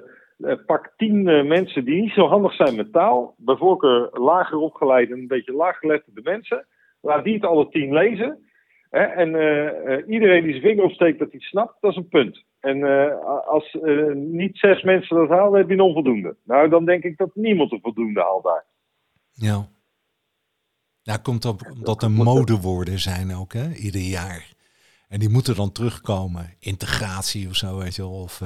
pak 0.65 0.94
tien 0.98 1.28
uh, 1.28 1.46
mensen 1.46 1.86
die 1.86 2.02
niet 2.02 2.12
zo 2.12 2.28
handig 2.28 2.54
zijn 2.54 2.76
met 2.76 2.91
taal, 2.91 3.36
bij 3.38 3.56
voorkeur 3.56 4.10
lager 4.12 4.58
opgeleid 4.58 5.12
en 5.12 5.18
een 5.18 5.28
beetje 5.28 5.54
laaggeletterde 5.54 6.22
mensen. 6.24 6.68
Laat 7.02 7.24
die 7.24 7.34
het 7.34 7.46
alle 7.46 7.70
tien 7.70 7.94
lezen. 7.94 8.44
Hè, 8.89 9.02
en 9.02 9.30
iedereen 10.10 10.44
die 10.44 10.52
zijn 10.52 10.63
vinger 10.63 10.84
opsteekt 10.84 11.20
dat 11.20 11.28
hij 11.28 11.39
het 11.39 11.50
snapt, 11.50 11.82
dat 11.82 11.91
is 11.91 11.98
een 11.98 12.08
punt. 12.08 12.44
En 12.60 12.84
als 13.46 13.78
niet 14.13 14.58
zes 14.58 14.82
mensen 14.84 15.18
dat 15.18 15.30
halen, 15.30 15.60
heb 15.60 15.70
je 15.70 15.84
onvoldoende. 15.84 16.36
Nou, 16.44 16.70
dan 16.70 16.86
denk 16.86 17.04
ik 17.04 17.18
dat 17.18 17.36
niemand 17.36 17.72
een 17.72 17.82
voldoende 17.82 18.22
haalt 18.22 18.44
daar. 18.44 18.65
Ja. 19.32 19.68
Ja, 21.02 21.18
komt 21.18 21.46
op, 21.46 21.62
omdat 21.74 22.04
er 22.04 22.12
modewoorden 22.12 23.00
zijn 23.00 23.36
ook, 23.36 23.54
hè, 23.54 23.74
ieder 23.74 24.02
jaar. 24.02 24.54
En 25.08 25.20
die 25.20 25.30
moeten 25.30 25.56
dan 25.56 25.72
terugkomen. 25.72 26.54
Integratie 26.60 27.48
of 27.48 27.56
zo, 27.56 27.78
weet 27.78 27.96
je 27.96 28.02
wel. 28.02 28.22
Of 28.22 28.41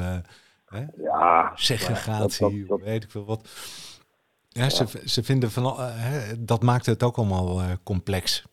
Hè? 0.69 1.03
Ja, 1.03 1.51
segregatie, 1.55 2.59
dat, 2.59 2.67
dat, 2.67 2.87
weet 2.87 3.03
ik 3.03 3.11
veel 3.11 3.25
wat. 3.25 3.49
Ja, 4.49 4.69
Ze, 4.69 5.01
ze 5.05 5.23
vinden 5.23 5.51
van, 5.51 5.63
uh, 5.63 5.85
dat 6.39 6.63
maakt 6.63 6.85
het 6.85 7.03
ook 7.03 7.17
allemaal 7.17 7.59
uh, 7.59 7.71
complex. 7.83 8.45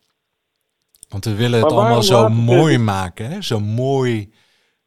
Want 1.09 1.25
we 1.25 1.35
willen 1.35 1.59
het 1.59 1.71
allemaal 1.71 2.01
zo 2.01 2.29
mooi 2.29 2.77
maken, 2.77 3.25
hè? 3.25 3.41
zo 3.41 3.59
mooi, 3.59 4.33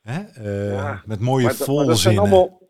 hè? 0.03 0.21
Uh, 0.43 0.73
ja. 0.73 1.03
met 1.07 1.21
mooie 1.21 1.45
maar, 1.45 1.55
volzinnen. 1.55 2.23
Maar 2.23 2.33
allemaal, 2.33 2.69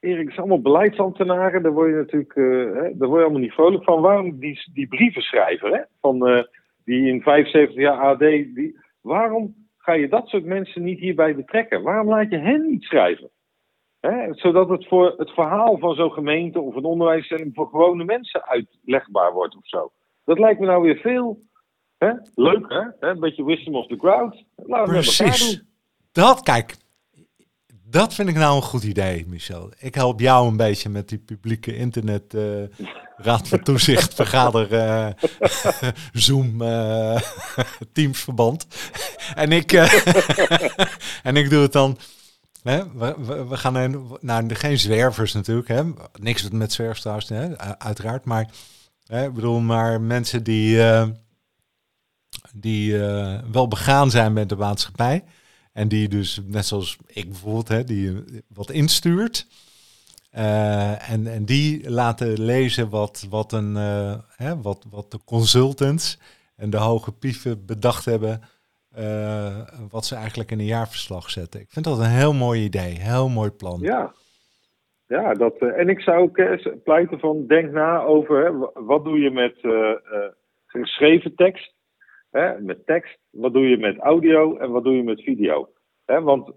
Erik, 0.00 0.24
het 0.24 0.34
zijn 0.34 0.46
allemaal 0.46 0.72
beleidsambtenaren, 0.72 1.62
daar 1.62 1.72
word 1.72 1.90
je 1.90 1.96
natuurlijk 1.96 2.34
hè, 2.34 2.96
daar 2.96 3.08
word 3.08 3.18
je 3.18 3.24
allemaal 3.24 3.40
niet 3.40 3.52
vrolijk 3.52 3.84
van. 3.84 4.00
Waarom 4.00 4.38
die, 4.38 4.70
die 4.72 4.88
brieven 4.88 5.22
schrijven, 5.22 5.72
hè? 5.72 5.80
Van, 6.00 6.46
die 6.84 7.06
in 7.06 7.22
75 7.22 7.76
jaar 7.76 7.98
AD, 7.98 8.18
die, 8.18 8.78
waarom 9.00 9.54
ga 9.76 9.92
je 9.92 10.08
dat 10.08 10.28
soort 10.28 10.44
mensen 10.44 10.82
niet 10.82 10.98
hierbij 10.98 11.36
betrekken? 11.36 11.82
Waarom 11.82 12.08
laat 12.08 12.30
je 12.30 12.38
hen 12.38 12.66
niet 12.66 12.82
schrijven? 12.82 13.30
Zodat 14.30 14.68
het 14.68 14.86
voor 14.86 15.14
het 15.16 15.30
verhaal 15.30 15.78
van 15.78 15.94
zo'n 15.94 16.12
gemeente 16.12 16.60
of 16.60 16.74
een 16.74 16.84
onderwijsstelling 16.84 17.50
voor 17.54 17.68
gewone 17.68 18.04
mensen 18.04 18.46
uitlegbaar 18.46 19.32
wordt 19.32 19.56
of 19.56 19.66
zo. 19.66 19.92
Dat 20.24 20.38
lijkt 20.38 20.60
me 20.60 20.66
nou 20.66 20.82
weer 20.82 20.96
veel 20.96 21.42
hè? 21.98 22.12
leuk, 22.34 22.68
hè? 22.68 23.08
Een 23.08 23.20
beetje 23.20 23.44
wisdom 23.44 23.74
of 23.74 23.86
the 23.86 23.96
crowd. 23.96 24.44
Laten 24.56 24.92
Precies. 24.92 25.50
Doen. 25.50 25.66
Dat, 26.12 26.42
kijk, 26.42 26.76
dat 27.84 28.14
vind 28.14 28.28
ik 28.28 28.34
nou 28.34 28.56
een 28.56 28.62
goed 28.62 28.84
idee, 28.84 29.24
Michel. 29.28 29.70
Ik 29.78 29.94
help 29.94 30.20
jou 30.20 30.48
een 30.48 30.56
beetje 30.56 30.88
met 30.88 31.08
die 31.08 31.18
publieke 31.18 31.76
internet 31.76 32.34
uh, 32.34 32.62
raad 33.16 33.48
van 33.48 33.62
toezicht, 33.62 34.14
vergader, 34.14 34.72
uh, 34.72 35.08
Zoom, 36.12 36.62
uh, 36.62 37.20
Teamsverband. 37.92 38.66
en 39.34 39.52
ik, 39.52 39.72
en 41.22 41.36
ik 41.36 41.50
doe 41.50 41.62
het 41.62 41.72
dan 41.72 41.96
we, 42.74 43.56
gaan 43.56 43.72
naar, 43.72 43.90
nou, 44.20 44.54
geen 44.54 44.78
zwervers 44.78 45.32
natuurlijk. 45.32 45.68
Hè? 45.68 45.82
Niks 46.20 46.48
met 46.48 46.72
zwerfstars, 46.72 47.28
hè? 47.28 47.58
uiteraard. 47.78 48.24
Maar 48.24 48.50
hè, 49.06 49.26
ik 49.26 49.34
bedoel, 49.34 49.60
maar 49.60 50.00
mensen 50.00 50.42
die, 50.42 50.76
uh, 50.76 51.06
die 52.54 52.92
uh, 52.92 53.38
wel 53.50 53.68
begaan 53.68 54.10
zijn 54.10 54.32
met 54.32 54.48
de 54.48 54.56
maatschappij. 54.56 55.24
En 55.72 55.88
die 55.88 56.08
dus, 56.08 56.40
net 56.44 56.66
zoals 56.66 56.96
ik 57.06 57.28
bijvoorbeeld, 57.28 57.68
hè, 57.68 57.84
die 57.84 58.24
wat 58.48 58.70
instuurt. 58.70 59.46
En, 60.30 61.26
en 61.26 61.44
die 61.44 61.90
laten 61.90 62.40
lezen 62.40 62.88
wat, 62.88 63.26
wat, 63.28 63.52
een, 63.52 63.74
hè, 64.36 64.60
wat, 64.60 64.84
wat 64.90 65.10
de 65.10 65.20
consultants 65.24 66.18
en 66.56 66.70
de 66.70 66.76
hoge 66.76 67.12
pieven 67.12 67.66
bedacht 67.66 68.04
hebben 68.04 68.42
uh, 68.98 69.58
wat 69.90 70.04
ze 70.04 70.14
eigenlijk 70.14 70.50
in 70.50 70.58
een 70.58 70.64
jaarverslag 70.64 71.30
zetten. 71.30 71.60
Ik 71.60 71.70
vind 71.70 71.84
dat 71.84 71.98
een 71.98 72.10
heel 72.10 72.34
mooi 72.34 72.64
idee, 72.64 72.92
heel 72.98 73.28
mooi 73.28 73.50
plan. 73.50 73.80
Ja, 73.80 74.12
ja 75.06 75.34
dat, 75.34 75.54
uh, 75.62 75.78
en 75.78 75.88
ik 75.88 76.00
zou 76.00 76.18
ook 76.18 76.38
uh, 76.38 76.66
pleiten 76.84 77.18
van 77.18 77.46
denk 77.46 77.70
na 77.70 78.02
over 78.02 78.44
hè, 78.44 78.82
wat 78.84 79.04
doe 79.04 79.18
je 79.18 79.30
met 79.30 79.56
geschreven 80.66 81.34
tekst, 81.34 81.74
hè, 82.30 82.60
met 82.60 82.86
tekst, 82.86 83.18
wat 83.30 83.52
doe 83.52 83.68
je 83.68 83.78
met 83.78 83.98
audio 83.98 84.56
en 84.56 84.70
wat 84.70 84.84
doe 84.84 84.96
je 84.96 85.02
met 85.02 85.22
video. 85.22 85.68
Hè, 86.04 86.20
want 86.20 86.52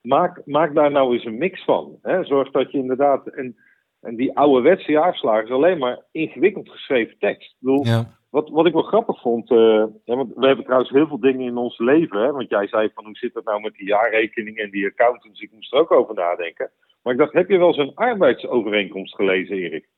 maak, 0.00 0.42
maak 0.44 0.74
daar 0.74 0.90
nou 0.90 1.12
eens 1.12 1.24
een 1.24 1.38
mix 1.38 1.64
van. 1.64 1.98
Hè. 2.02 2.24
Zorg 2.24 2.50
dat 2.50 2.72
je 2.72 2.78
inderdaad, 2.78 3.26
en, 3.26 3.56
en 4.00 4.16
die 4.16 4.36
ouderwetse 4.36 4.92
jaarverslagen 4.92 5.44
is 5.44 5.50
alleen 5.50 5.78
maar 5.78 6.04
ingewikkeld 6.10 6.70
geschreven 6.70 7.18
tekst. 7.18 7.50
Ik 7.50 7.56
bedoel, 7.58 7.86
ja 7.86 8.18
wat, 8.30 8.48
wat 8.48 8.66
ik 8.66 8.72
wel 8.72 8.82
grappig 8.82 9.20
vond, 9.20 9.50
uh, 9.50 9.84
want 10.04 10.32
we 10.34 10.46
hebben 10.46 10.64
trouwens 10.64 10.90
heel 10.90 11.06
veel 11.06 11.20
dingen 11.20 11.46
in 11.46 11.56
ons 11.56 11.78
leven. 11.78 12.20
Hè, 12.20 12.32
want 12.32 12.50
jij 12.50 12.66
zei 12.66 12.90
van 12.94 13.04
hoe 13.04 13.16
zit 13.16 13.34
het 13.34 13.44
nou 13.44 13.60
met 13.60 13.74
die 13.74 13.86
jaarrekening 13.86 14.58
en 14.58 14.70
die 14.70 14.86
accountants. 14.86 15.40
Ik 15.40 15.52
moest 15.52 15.72
er 15.72 15.78
ook 15.78 15.90
over 15.90 16.14
nadenken. 16.14 16.70
Maar 17.02 17.12
ik 17.12 17.18
dacht, 17.18 17.32
heb 17.32 17.48
je 17.48 17.58
wel 17.58 17.74
zo'n 17.74 17.94
arbeidsovereenkomst 17.94 19.14
gelezen, 19.14 19.56
Erik? 19.56 19.88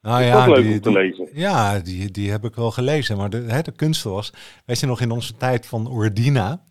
Nou 0.00 0.22
ja, 0.22 0.46
leuk 0.46 0.62
die, 0.62 0.72
om 0.72 0.80
te 0.80 0.92
lezen. 0.92 1.28
ja, 1.32 1.80
die, 1.80 2.10
die 2.10 2.30
heb 2.30 2.44
ik 2.44 2.54
wel 2.54 2.70
gelezen. 2.70 3.16
Maar 3.16 3.30
de, 3.30 3.36
hè, 3.36 3.62
de 3.62 3.72
kunst 3.72 4.02
was, 4.02 4.32
weet 4.66 4.80
je 4.80 4.86
nog 4.86 5.00
in 5.00 5.10
onze 5.10 5.36
tijd 5.36 5.66
van 5.66 5.88
Ordina. 5.88 6.64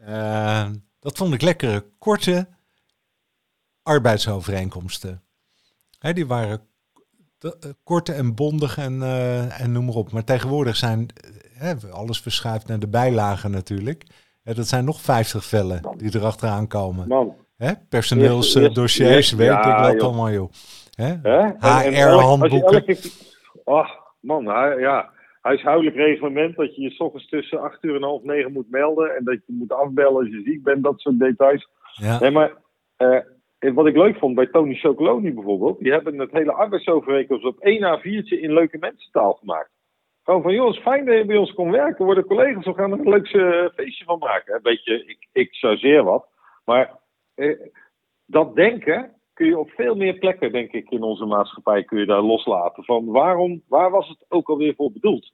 Uh, 0.00 0.68
dat 1.00 1.16
vond 1.16 1.34
ik 1.34 1.42
lekkere, 1.42 1.84
korte 1.98 2.48
arbeidsovereenkomsten. 3.82 5.22
Hè, 5.98 6.12
die 6.12 6.26
waren 6.26 6.58
eh, 6.58 6.75
korte 7.84 8.12
en 8.12 8.34
bondig 8.34 8.78
en, 8.78 8.94
uh, 8.94 9.60
en 9.60 9.72
noem 9.72 9.84
maar 9.84 9.94
op. 9.94 10.12
Maar 10.12 10.24
tegenwoordig 10.24 10.76
zijn 10.76 11.08
uh, 11.62 11.92
alles 11.92 12.20
verschuift 12.20 12.68
naar 12.68 12.78
de 12.78 12.88
bijlagen 12.88 13.50
natuurlijk. 13.50 14.06
dat 14.42 14.66
zijn 14.66 14.84
nog 14.84 15.00
50 15.00 15.44
vellen 15.44 15.94
die 15.96 16.16
erachteraan 16.16 16.68
komen. 16.68 17.08
Man. 17.08 17.34
Hè? 17.56 17.72
Personeelsdossiers, 17.88 19.32
weet 19.32 19.50
ik 19.50 19.64
wat 19.64 20.02
allemaal, 20.02 20.30
joh. 20.30 20.50
HR-handboeken. 21.58 22.96
Ach, 23.64 23.90
man, 24.20 24.44
ja. 24.78 25.14
Huishoudelijk 25.40 25.96
reglement 25.96 26.56
dat 26.56 26.76
je 26.76 26.82
je 26.82 26.90
s 26.90 27.00
ochtends 27.00 27.28
tussen 27.28 27.60
8 27.60 27.84
uur 27.84 27.96
en 27.96 28.02
half 28.02 28.22
9 28.22 28.52
moet 28.52 28.70
melden. 28.70 29.16
En 29.16 29.24
dat 29.24 29.38
je 29.46 29.52
moet 29.52 29.72
afbellen 29.72 30.16
als 30.16 30.28
je 30.28 30.42
ziek 30.44 30.62
bent, 30.62 30.84
dat 30.84 31.00
soort 31.00 31.18
details. 31.18 31.68
Ja. 31.92 32.20
Nee, 32.20 32.30
maar 32.30 32.52
wat 33.74 33.86
ik 33.86 33.96
leuk 33.96 34.16
vond 34.16 34.34
bij 34.34 34.46
Tony 34.46 34.74
Chocoloni 34.74 35.34
bijvoorbeeld, 35.34 35.78
die 35.78 35.92
hebben 35.92 36.18
het 36.18 36.32
hele 36.32 36.52
arbeidsovereenkomst 36.52 37.44
op 37.44 37.58
één 37.58 37.98
A4'tje 37.98 38.40
in 38.40 38.52
leuke 38.52 38.78
mensentaal 38.78 39.32
gemaakt. 39.32 39.70
Gewoon 40.22 40.42
van, 40.42 40.52
is 40.52 40.78
fijn 40.78 41.04
dat 41.04 41.16
je 41.16 41.24
bij 41.24 41.36
ons 41.36 41.52
kon 41.52 41.70
werken. 41.70 42.04
Worden 42.04 42.26
collega's, 42.26 42.64
we 42.64 42.74
gaan 42.74 42.92
er 42.92 42.98
een 42.98 43.08
leuk 43.08 43.28
eh, 43.28 43.64
feestje 43.74 44.04
van 44.04 44.18
maken. 44.18 44.54
Een 44.54 44.62
beetje, 44.62 45.04
ik, 45.04 45.28
ik 45.32 45.54
zeer 45.54 46.02
wat. 46.04 46.26
Maar 46.64 46.98
eh, 47.34 47.60
dat 48.26 48.54
denken 48.54 49.12
kun 49.32 49.46
je 49.46 49.58
op 49.58 49.70
veel 49.70 49.94
meer 49.94 50.18
plekken, 50.18 50.52
denk 50.52 50.72
ik, 50.72 50.90
in 50.90 51.02
onze 51.02 51.24
maatschappij 51.24 51.84
kun 51.84 51.98
je 51.98 52.06
daar 52.06 52.22
loslaten. 52.22 52.84
Van 52.84 53.06
waarom, 53.06 53.62
waar 53.68 53.90
was 53.90 54.08
het 54.08 54.24
ook 54.28 54.48
alweer 54.48 54.74
voor 54.74 54.92
bedoeld? 54.92 55.32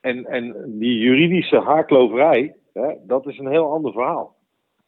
En, 0.00 0.26
en 0.26 0.64
die 0.78 0.98
juridische 0.98 1.60
haarkloverij, 1.60 2.54
Hè, 2.78 2.94
dat 3.06 3.26
is 3.26 3.38
een 3.38 3.50
heel 3.50 3.72
ander 3.72 3.92
verhaal. 3.92 4.36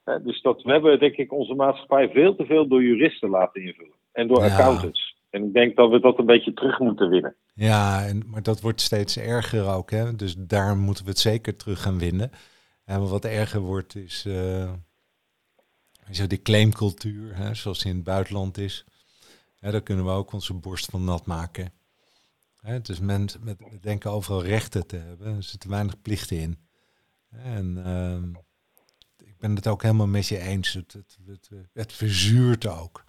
Dus 0.04 0.42
dat, 0.42 0.62
we 0.62 0.72
hebben 0.72 0.98
denk 0.98 1.16
ik 1.16 1.32
onze 1.32 1.54
maatschappij 1.54 2.08
veel 2.08 2.36
te 2.36 2.44
veel 2.44 2.68
door 2.68 2.82
juristen 2.82 3.28
laten 3.28 3.62
invullen. 3.62 3.94
En 4.12 4.28
door 4.28 4.44
Ja. 4.44 4.50
accountants. 4.50 5.18
En 5.30 5.44
ik 5.44 5.52
denk 5.52 5.76
dat 5.76 5.90
we 5.90 6.00
dat 6.00 6.18
een 6.18 6.26
beetje 6.26 6.52
terug 6.52 6.78
moeten 6.78 7.08
winnen. 7.08 7.36
Ja, 7.54 8.06
en, 8.06 8.22
maar 8.26 8.42
dat 8.42 8.60
wordt 8.60 8.80
steeds 8.80 9.16
erger 9.18 9.74
ook. 9.74 9.90
Hè? 9.90 10.16
Dus 10.16 10.34
daar 10.38 10.76
moeten 10.76 11.04
we 11.04 11.10
het 11.10 11.18
zeker 11.18 11.56
terug 11.56 11.82
gaan 11.82 11.98
winnen. 11.98 12.30
En 12.84 13.08
wat 13.08 13.24
erger 13.24 13.60
wordt 13.60 13.96
is 13.96 14.24
eh, 14.26 14.72
zo 16.10 16.26
die 16.26 16.42
claimcultuur, 16.42 17.36
hè, 17.36 17.54
zoals 17.54 17.78
die 17.78 17.90
in 17.90 17.96
het 17.96 18.06
buitenland 18.06 18.58
is. 18.58 18.84
Hè, 19.58 19.70
daar 19.70 19.82
kunnen 19.82 20.04
we 20.04 20.10
ook 20.10 20.32
onze 20.32 20.54
borst 20.54 20.90
van 20.90 21.04
nat 21.04 21.26
maken. 21.26 21.72
Hè, 22.60 22.80
dus 22.80 23.00
mensen 23.00 23.40
met, 23.44 23.58
denken 23.80 24.10
overal 24.10 24.42
rechten 24.44 24.86
te 24.86 24.96
hebben. 24.96 25.36
Er 25.36 25.42
zitten 25.42 25.70
weinig 25.70 26.02
plichten 26.02 26.36
in. 26.36 26.58
En 27.30 27.82
ehm, 27.84 28.32
ben 29.40 29.54
het 29.54 29.66
ook 29.66 29.82
helemaal 29.82 30.06
met 30.06 30.26
je 30.26 30.38
eens. 30.38 30.72
Het, 30.72 30.92
het, 31.26 31.50
het, 31.72 31.92
verzuurt 31.92 32.66
ook. 32.66 33.04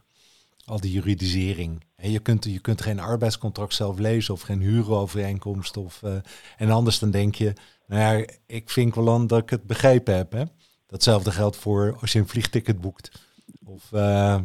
Al 0.65 0.79
die 0.79 0.91
juridisering. 0.91 1.83
En 1.95 2.11
je 2.11 2.19
kunt, 2.19 2.45
je 2.45 2.59
kunt 2.59 2.81
geen 2.81 2.99
arbeidscontract 2.99 3.73
zelf 3.73 3.97
lezen 3.97 4.33
of 4.33 4.41
geen 4.41 4.61
huurovereenkomst. 4.61 5.77
Of, 5.77 6.03
eh, 6.03 6.15
en 6.57 6.69
anders 6.69 6.99
dan 6.99 7.11
denk 7.11 7.35
je, 7.35 7.53
nou 7.87 8.01
ja, 8.01 8.25
ik 8.45 8.69
vind 8.69 8.95
wel 8.95 9.13
aan 9.13 9.27
dat 9.27 9.41
ik 9.41 9.49
het 9.49 9.63
begrepen 9.63 10.15
heb. 10.15 10.31
Hè? 10.31 10.43
Datzelfde 10.87 11.31
geldt 11.31 11.55
voor 11.55 11.97
als 12.01 12.11
je 12.11 12.19
een 12.19 12.27
vliegticket 12.27 12.81
boekt. 12.81 13.25
Of 13.65 13.91
eh, 13.91 14.39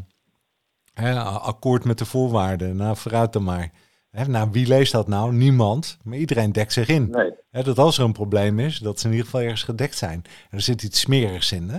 hè, 0.94 1.20
akkoord 1.22 1.85
met 1.85 1.99
de 1.99 2.05
voorwaarden. 2.05 2.77
Nou, 2.77 2.96
vooruit 2.96 3.33
dan 3.33 3.44
maar. 3.44 3.72
Hè, 4.16 4.24
nou, 4.29 4.48
wie 4.52 4.68
leest 4.68 4.92
dat 4.92 5.09
nou? 5.09 5.33
Niemand. 5.33 5.98
Maar 6.05 6.18
iedereen 6.18 6.52
dekt 6.52 6.72
zich 6.72 6.88
in. 6.88 7.11
Nee. 7.11 7.33
Hè, 7.50 7.62
dat 7.62 7.79
als 7.79 7.98
er 7.98 8.05
een 8.05 8.12
probleem 8.12 8.59
is, 8.59 8.79
dat 8.79 8.98
ze 8.98 9.07
in 9.07 9.12
ieder 9.12 9.26
geval 9.26 9.44
ergens 9.44 9.62
gedekt 9.62 9.94
zijn. 9.94 10.22
En 10.50 10.57
er 10.57 10.61
zit 10.61 10.83
iets 10.83 11.00
smerigs 11.00 11.52
in, 11.52 11.68
hè? 11.68 11.79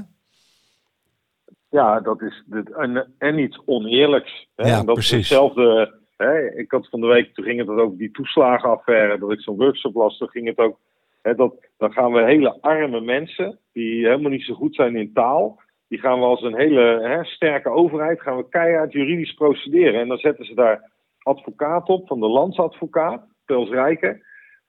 Ja, 1.70 2.00
dat 2.00 2.22
is 2.22 2.44
dit, 2.46 2.72
en, 2.72 3.14
en 3.18 3.40
iets 3.40 3.62
oneerlijks. 3.66 4.48
Hè? 4.56 4.68
Ja, 4.68 4.80
en 4.80 4.86
dat 4.86 4.94
precies. 4.94 5.12
is 5.12 5.18
hetzelfde. 5.18 5.94
Hè? 6.18 6.56
Ik 6.56 6.72
had 6.72 6.90
van 6.90 7.02
de 7.02 7.08
week, 7.08 7.34
toen 7.34 7.46
ging 7.46 7.60
het 7.60 7.70
over 7.70 7.98
die 7.98 8.12
toeslagenaffaire, 8.12 9.20
dat 9.20 9.32
ik 9.32 9.42
zo'n 9.42 9.58
workshop 9.58 9.96
las, 9.96 10.18
toen 10.18 10.30
ging 10.30 10.48
het 10.48 10.58
ook. 10.58 10.80
Hè, 11.22 11.36
dat, 11.36 11.54
dan 11.78 11.92
gaan 11.92 12.12
we 12.12 12.24
hele 12.24 12.58
arme 12.62 13.02
mensen, 13.02 13.60
die 13.74 14.06
helemaal 14.06 14.32
niet 14.32 14.46
zo 14.46 14.54
goed 14.54 14.76
zijn 14.76 14.96
in 14.96 15.14
taal, 15.14 15.60
die 15.88 16.00
gaan 16.00 16.20
we 16.20 16.26
als 16.26 16.42
een 16.42 16.58
hele 16.58 17.00
hè, 17.02 17.24
sterke 17.24 17.70
overheid, 17.70 18.22
gaan 18.22 18.38
we 18.38 18.50
keihard 18.50 18.92
juridisch 18.92 19.34
procederen. 19.34 20.02
En 20.02 20.08
dan 20.08 20.18
zetten 20.18 20.46
ze 20.46 20.54
daar 20.54 20.96
advocaat 21.28 21.90
op, 21.90 22.08
van 22.08 22.20
de 22.20 22.28
landsadvocaat, 22.28 23.28
Pels 23.46 23.70
Rijken, 23.70 24.22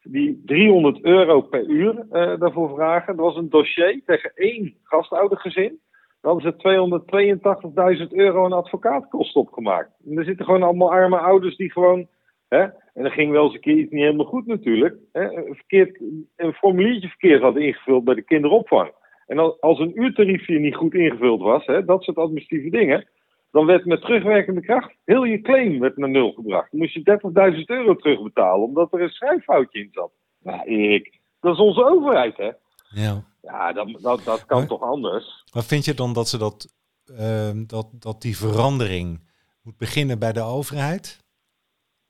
die 0.03 0.43
300 0.45 1.05
euro 1.05 1.41
per 1.41 1.67
uur 1.67 2.07
eh, 2.11 2.39
daarvoor 2.39 2.75
vragen. 2.75 3.17
Dat 3.17 3.25
was 3.25 3.37
een 3.37 3.49
dossier 3.49 4.03
tegen 4.05 4.33
één 4.35 4.75
gastoudergezin. 4.83 5.81
Dan 6.21 6.33
hadden 6.33 6.55
ze 6.61 8.07
282.000 8.09 8.13
euro 8.13 8.45
aan 8.45 8.53
advocaatkosten 8.53 9.41
opgemaakt. 9.41 9.91
En 10.07 10.19
er 10.19 10.25
zitten 10.25 10.45
gewoon 10.45 10.63
allemaal 10.63 10.91
arme 10.91 11.19
ouders 11.19 11.57
die 11.57 11.73
gewoon. 11.73 12.09
Hè, 12.49 12.63
en 12.63 13.03
dan 13.03 13.11
ging 13.11 13.31
wel 13.31 13.45
eens 13.45 13.55
een 13.55 13.61
keer 13.61 13.77
iets 13.77 13.91
niet 13.91 14.03
helemaal 14.03 14.27
goed 14.27 14.47
natuurlijk. 14.47 14.97
Hè, 15.13 15.23
een 15.23 15.55
verkeerd, 15.55 16.01
een 16.37 16.53
formuliertje 16.53 17.09
verkeerd 17.09 17.43
hadden 17.43 17.63
ingevuld 17.63 18.05
bij 18.05 18.15
de 18.15 18.23
kinderopvang. 18.23 18.93
En 19.27 19.39
als, 19.39 19.61
als 19.61 19.79
een 19.79 20.03
uurtariefje 20.03 20.59
niet 20.59 20.75
goed 20.75 20.95
ingevuld 20.95 21.41
was, 21.41 21.67
hè, 21.67 21.85
dat 21.85 22.03
soort 22.03 22.17
administratieve 22.17 22.77
dingen. 22.77 23.09
Dan 23.51 23.67
werd 23.67 23.85
met 23.85 24.01
terugwerkende 24.01 24.61
kracht 24.61 24.95
heel 25.05 25.25
je 25.25 25.41
claim 25.41 25.79
werd 25.81 25.97
naar 25.97 26.09
nul 26.11 26.33
gebracht. 26.33 26.71
Dan 26.71 26.81
moest 26.81 26.95
je 26.95 27.19
30.000 27.57 27.65
euro 27.67 27.95
terugbetalen 27.97 28.67
omdat 28.67 28.93
er 28.93 29.03
een 29.03 29.09
schrijffoutje 29.09 29.79
in 29.81 29.89
zat. 29.93 30.13
Nou, 30.39 30.63
Erik, 30.65 31.19
dat 31.41 31.55
is 31.55 31.61
onze 31.61 31.85
overheid, 31.85 32.37
hè? 32.37 32.51
Ja. 32.89 33.25
Ja, 33.43 33.73
dat, 33.73 33.89
dat, 34.01 34.25
dat 34.25 34.47
kan 34.47 34.59
Maar- 34.59 34.69
toch 34.69 34.83
anders? 34.83 35.45
Maar 35.55 35.65
vind 35.65 35.85
je 35.85 35.95
dan 35.95 36.13
dat 36.13 36.29
ze 36.29 36.39
dat, 36.39 36.75
ehm, 37.17 37.67
dat, 37.67 37.89
dat 37.93 38.23
die 38.23 38.37
verandering 38.37 39.21
moet 39.63 39.77
beginnen 39.77 40.19
bij 40.19 40.33
de 40.33 40.41
overheid? 40.43 41.27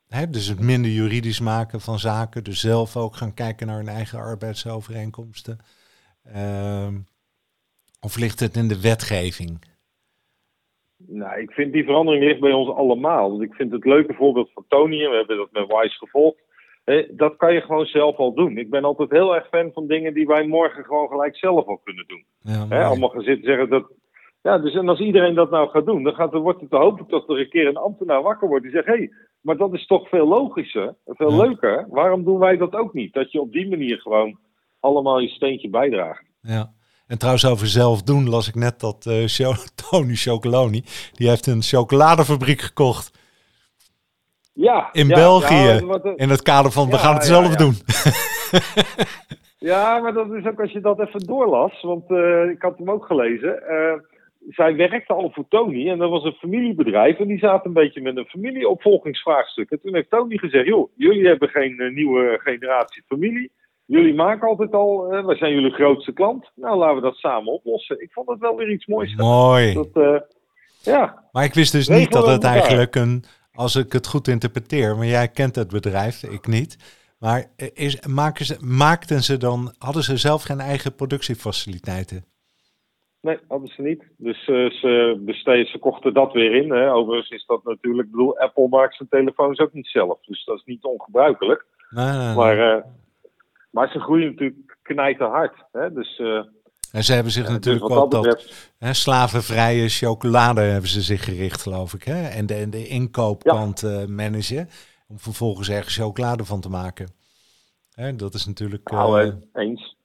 Hè, 0.07 0.29
dus 0.29 0.47
het 0.47 0.59
minder 0.59 0.91
juridisch 0.91 1.39
maken 1.39 1.81
van 1.81 1.99
zaken, 1.99 2.43
dus 2.43 2.59
zelf 2.59 2.97
ook 2.97 3.15
gaan 3.15 3.33
kijken 3.33 3.67
naar 3.67 3.77
hun 3.77 3.87
eigen 3.87 4.19
arbeidsovereenkomsten. 4.19 5.57
Ehm, 6.23 6.99
of 7.99 8.17
ligt 8.17 8.39
het 8.39 8.55
in 8.55 8.67
de 8.67 8.81
wetgeving? 8.81 9.61
Nou, 11.07 11.39
ik 11.41 11.51
vind 11.51 11.73
die 11.73 11.83
verandering 11.83 12.23
ligt 12.23 12.39
bij 12.39 12.51
ons 12.53 12.69
allemaal. 12.69 13.29
Want 13.29 13.41
ik 13.41 13.53
vind 13.53 13.71
het 13.71 13.85
leuke 13.85 14.13
voorbeeld 14.13 14.51
van 14.53 14.65
Tony, 14.67 14.97
we 15.09 15.15
hebben 15.15 15.37
dat 15.37 15.51
met 15.51 15.67
Wise 15.67 15.97
gevolgd. 15.97 16.37
dat 17.11 17.35
kan 17.37 17.53
je 17.53 17.61
gewoon 17.61 17.85
zelf 17.85 18.17
al 18.17 18.33
doen. 18.33 18.57
Ik 18.57 18.69
ben 18.69 18.83
altijd 18.83 19.09
heel 19.11 19.35
erg 19.35 19.47
fan 19.47 19.71
van 19.73 19.87
dingen 19.87 20.13
die 20.13 20.27
wij 20.27 20.47
morgen 20.47 20.83
gewoon 20.83 21.07
gelijk 21.07 21.37
zelf 21.37 21.65
al 21.67 21.81
kunnen 21.83 22.05
doen. 22.07 22.23
Ja, 22.69 22.85
allemaal 22.87 23.09
gaan 23.09 23.21
zitten 23.21 23.45
zeggen 23.45 23.69
dat. 23.69 23.91
Ja, 24.41 24.57
dus 24.57 24.73
en 24.75 24.89
als 24.89 24.99
iedereen 24.99 25.35
dat 25.35 25.49
nou 25.49 25.69
gaat 25.69 25.85
doen, 25.85 26.03
dan, 26.03 26.13
gaat, 26.13 26.33
wordt 26.33 26.59
het 26.61 26.69
te 26.69 26.75
hopen 26.77 27.05
dat 27.07 27.29
er 27.29 27.39
een 27.39 27.49
keer 27.49 27.67
een 27.67 27.77
ambtenaar 27.77 28.21
wakker 28.21 28.47
wordt 28.47 28.63
die 28.63 28.73
zegt: 28.73 28.85
hé, 28.85 28.93
hey, 28.93 29.11
maar 29.41 29.57
dat 29.57 29.73
is 29.73 29.85
toch 29.85 30.09
veel 30.09 30.27
logischer, 30.27 30.95
veel 31.05 31.31
Ja. 31.31 31.37
leuker. 31.37 31.85
Waarom 31.89 32.23
doen 32.23 32.39
wij 32.39 32.57
dat 32.57 32.73
ook 32.75 32.93
niet? 32.93 33.13
Dat 33.13 33.31
je 33.31 33.41
op 33.41 33.51
die 33.51 33.69
manier 33.69 33.97
gewoon 34.01 34.37
allemaal 34.79 35.19
je 35.19 35.27
steentje 35.27 35.69
bijdraagt. 35.69 36.23
ja. 36.41 36.77
En 37.09 37.17
trouwens 37.17 37.45
over 37.45 37.67
zelf 37.67 38.01
doen 38.01 38.29
las 38.29 38.47
ik 38.47 38.55
net 38.55 38.79
dat 38.79 39.05
eh, 39.05 39.25
Tony 39.89 40.15
Chocoloni, 40.15 40.83
die 41.13 41.29
heeft 41.29 41.47
een 41.47 41.61
chocoladefabriek 41.61 42.61
gekocht 42.61 43.11
Ja, 44.53 44.89
in 44.91 45.07
ja, 45.07 45.15
België. 45.15 45.55
ja, 45.55 45.99
in 46.15 46.29
het 46.29 46.41
kader 46.41 46.71
van 46.71 46.89
we 46.89 46.97
gaan 46.97 47.13
het 47.13 47.25
zelf 47.25 47.55
doen. 47.55 47.73
Ja, 49.59 49.99
maar 49.99 50.13
dat 50.13 50.33
is 50.33 50.45
ook 50.45 50.59
als 50.61 50.71
je 50.71 50.79
dat 50.79 50.99
even 50.99 51.19
doorlas, 51.19 51.81
want 51.81 52.09
eh, 52.11 52.49
ik 52.49 52.61
had 52.61 52.77
hem 52.77 52.91
ook 52.91 53.05
gelezen. 53.05 53.67
Eh, 53.67 53.93
zij 54.49 54.75
werkte 54.75 55.13
al 55.13 55.31
voor 55.31 55.45
Tony 55.49 55.89
en 55.89 55.97
dat 55.97 56.09
was 56.09 56.23
een 56.23 56.31
familiebedrijf 56.39 57.19
en 57.19 57.27
die 57.27 57.37
zaten 57.37 57.67
een 57.67 57.73
beetje 57.73 58.01
met 58.01 58.17
een 58.17 58.25
familieopvolgingsvraagstuk. 58.25 59.69
En 59.71 59.81
toen 59.81 59.95
heeft 59.95 60.09
Tony 60.09 60.37
gezegd, 60.37 60.65
joh, 60.65 60.91
jullie 60.95 61.27
hebben 61.27 61.49
geen 61.49 61.91
nieuwe 61.93 62.39
generatie 62.43 63.03
familie. 63.07 63.51
Jullie 63.89 64.13
maken 64.13 64.47
altijd 64.47 64.73
al, 64.73 65.11
eh, 65.11 65.25
wij 65.25 65.35
zijn 65.35 65.53
jullie 65.53 65.71
grootste 65.71 66.11
klant. 66.11 66.51
Nou, 66.55 66.77
laten 66.77 66.95
we 66.95 67.01
dat 67.01 67.15
samen 67.15 67.53
oplossen. 67.53 68.01
Ik 68.01 68.11
vond 68.11 68.29
het 68.29 68.39
wel 68.39 68.55
weer 68.55 68.71
iets 68.71 68.85
moois. 68.85 69.15
Mooi. 69.15 69.73
Dat, 69.73 69.89
eh, 69.93 70.21
ja, 70.81 71.23
Maar 71.31 71.43
ik 71.43 71.53
wist 71.53 71.71
dus 71.71 71.87
Regelen 71.87 71.99
niet 71.99 72.11
dat 72.11 72.27
het 72.27 72.43
elkaar. 72.43 72.59
eigenlijk 72.59 72.95
een, 72.95 73.23
als 73.51 73.75
ik 73.75 73.91
het 73.91 74.07
goed 74.07 74.27
interpreteer, 74.27 74.95
maar 74.95 75.05
jij 75.05 75.27
kent 75.27 75.55
het 75.55 75.67
bedrijf, 75.67 76.23
ik 76.23 76.47
niet. 76.47 76.77
Maar 77.19 77.45
is, 77.73 78.05
maken 78.07 78.45
ze, 78.45 78.57
maakten 78.59 79.23
ze 79.23 79.37
dan, 79.37 79.73
hadden 79.77 80.03
ze 80.03 80.17
zelf 80.17 80.43
geen 80.43 80.59
eigen 80.59 80.95
productiefaciliteiten? 80.95 82.25
nee, 83.21 83.39
hadden 83.47 83.67
ze 83.67 83.81
niet. 83.81 84.03
Dus 84.17 84.47
eh, 84.47 84.69
ze, 84.69 85.21
besteden, 85.25 85.65
ze 85.65 85.77
kochten 85.77 86.13
dat 86.13 86.33
weer 86.33 86.55
in. 86.55 86.71
Hè. 86.71 86.93
Overigens 86.93 87.29
is 87.29 87.45
dat 87.45 87.63
natuurlijk, 87.63 88.05
ik 88.05 88.11
bedoel, 88.11 88.39
Apple 88.39 88.67
maakt 88.67 88.95
zijn 88.95 89.09
telefoons 89.09 89.59
ook 89.59 89.73
niet 89.73 89.87
zelf. 89.87 90.19
Dus 90.21 90.45
dat 90.45 90.57
is 90.57 90.63
niet 90.65 90.83
ongebruikelijk. 90.83 91.65
Nee, 91.89 92.05
nee, 92.05 92.25
nee. 92.25 92.35
Maar, 92.35 92.75
eh, 92.75 92.83
maar 93.69 93.89
ze 93.91 93.99
groeien 93.99 94.29
natuurlijk 94.29 94.77
knijterhard. 94.81 95.55
Hè? 95.71 95.93
Dus, 95.93 96.19
eh, 96.19 96.43
en 96.91 97.03
ze 97.03 97.13
hebben 97.13 97.31
zich 97.31 97.43
dus 97.43 97.53
natuurlijk 97.53 97.87
wat 97.87 98.15
ook 98.15 98.23
dat 98.23 98.73
hè, 98.79 98.93
slavenvrije 98.93 99.89
chocolade 99.89 100.61
hebben 100.61 100.89
ze 100.89 101.01
zich 101.01 101.23
gericht, 101.23 101.61
geloof 101.61 101.93
ik. 101.93 102.03
Hè? 102.03 102.27
En 102.27 102.45
de, 102.45 102.53
en 102.53 102.69
de 102.69 102.87
inkoopkant 102.87 103.83
eh, 103.83 104.05
managen, 104.05 104.67
om 105.07 105.19
vervolgens 105.19 105.69
ergens 105.69 105.97
chocolade 105.97 106.45
van 106.45 106.61
te 106.61 106.69
maken. 106.69 107.07
Hè, 107.93 108.15
dat 108.15 108.33
is 108.33 108.45
natuurlijk... 108.45 108.91
nou, 108.91 109.21
eh, 109.21 109.63
eens. 109.63 109.97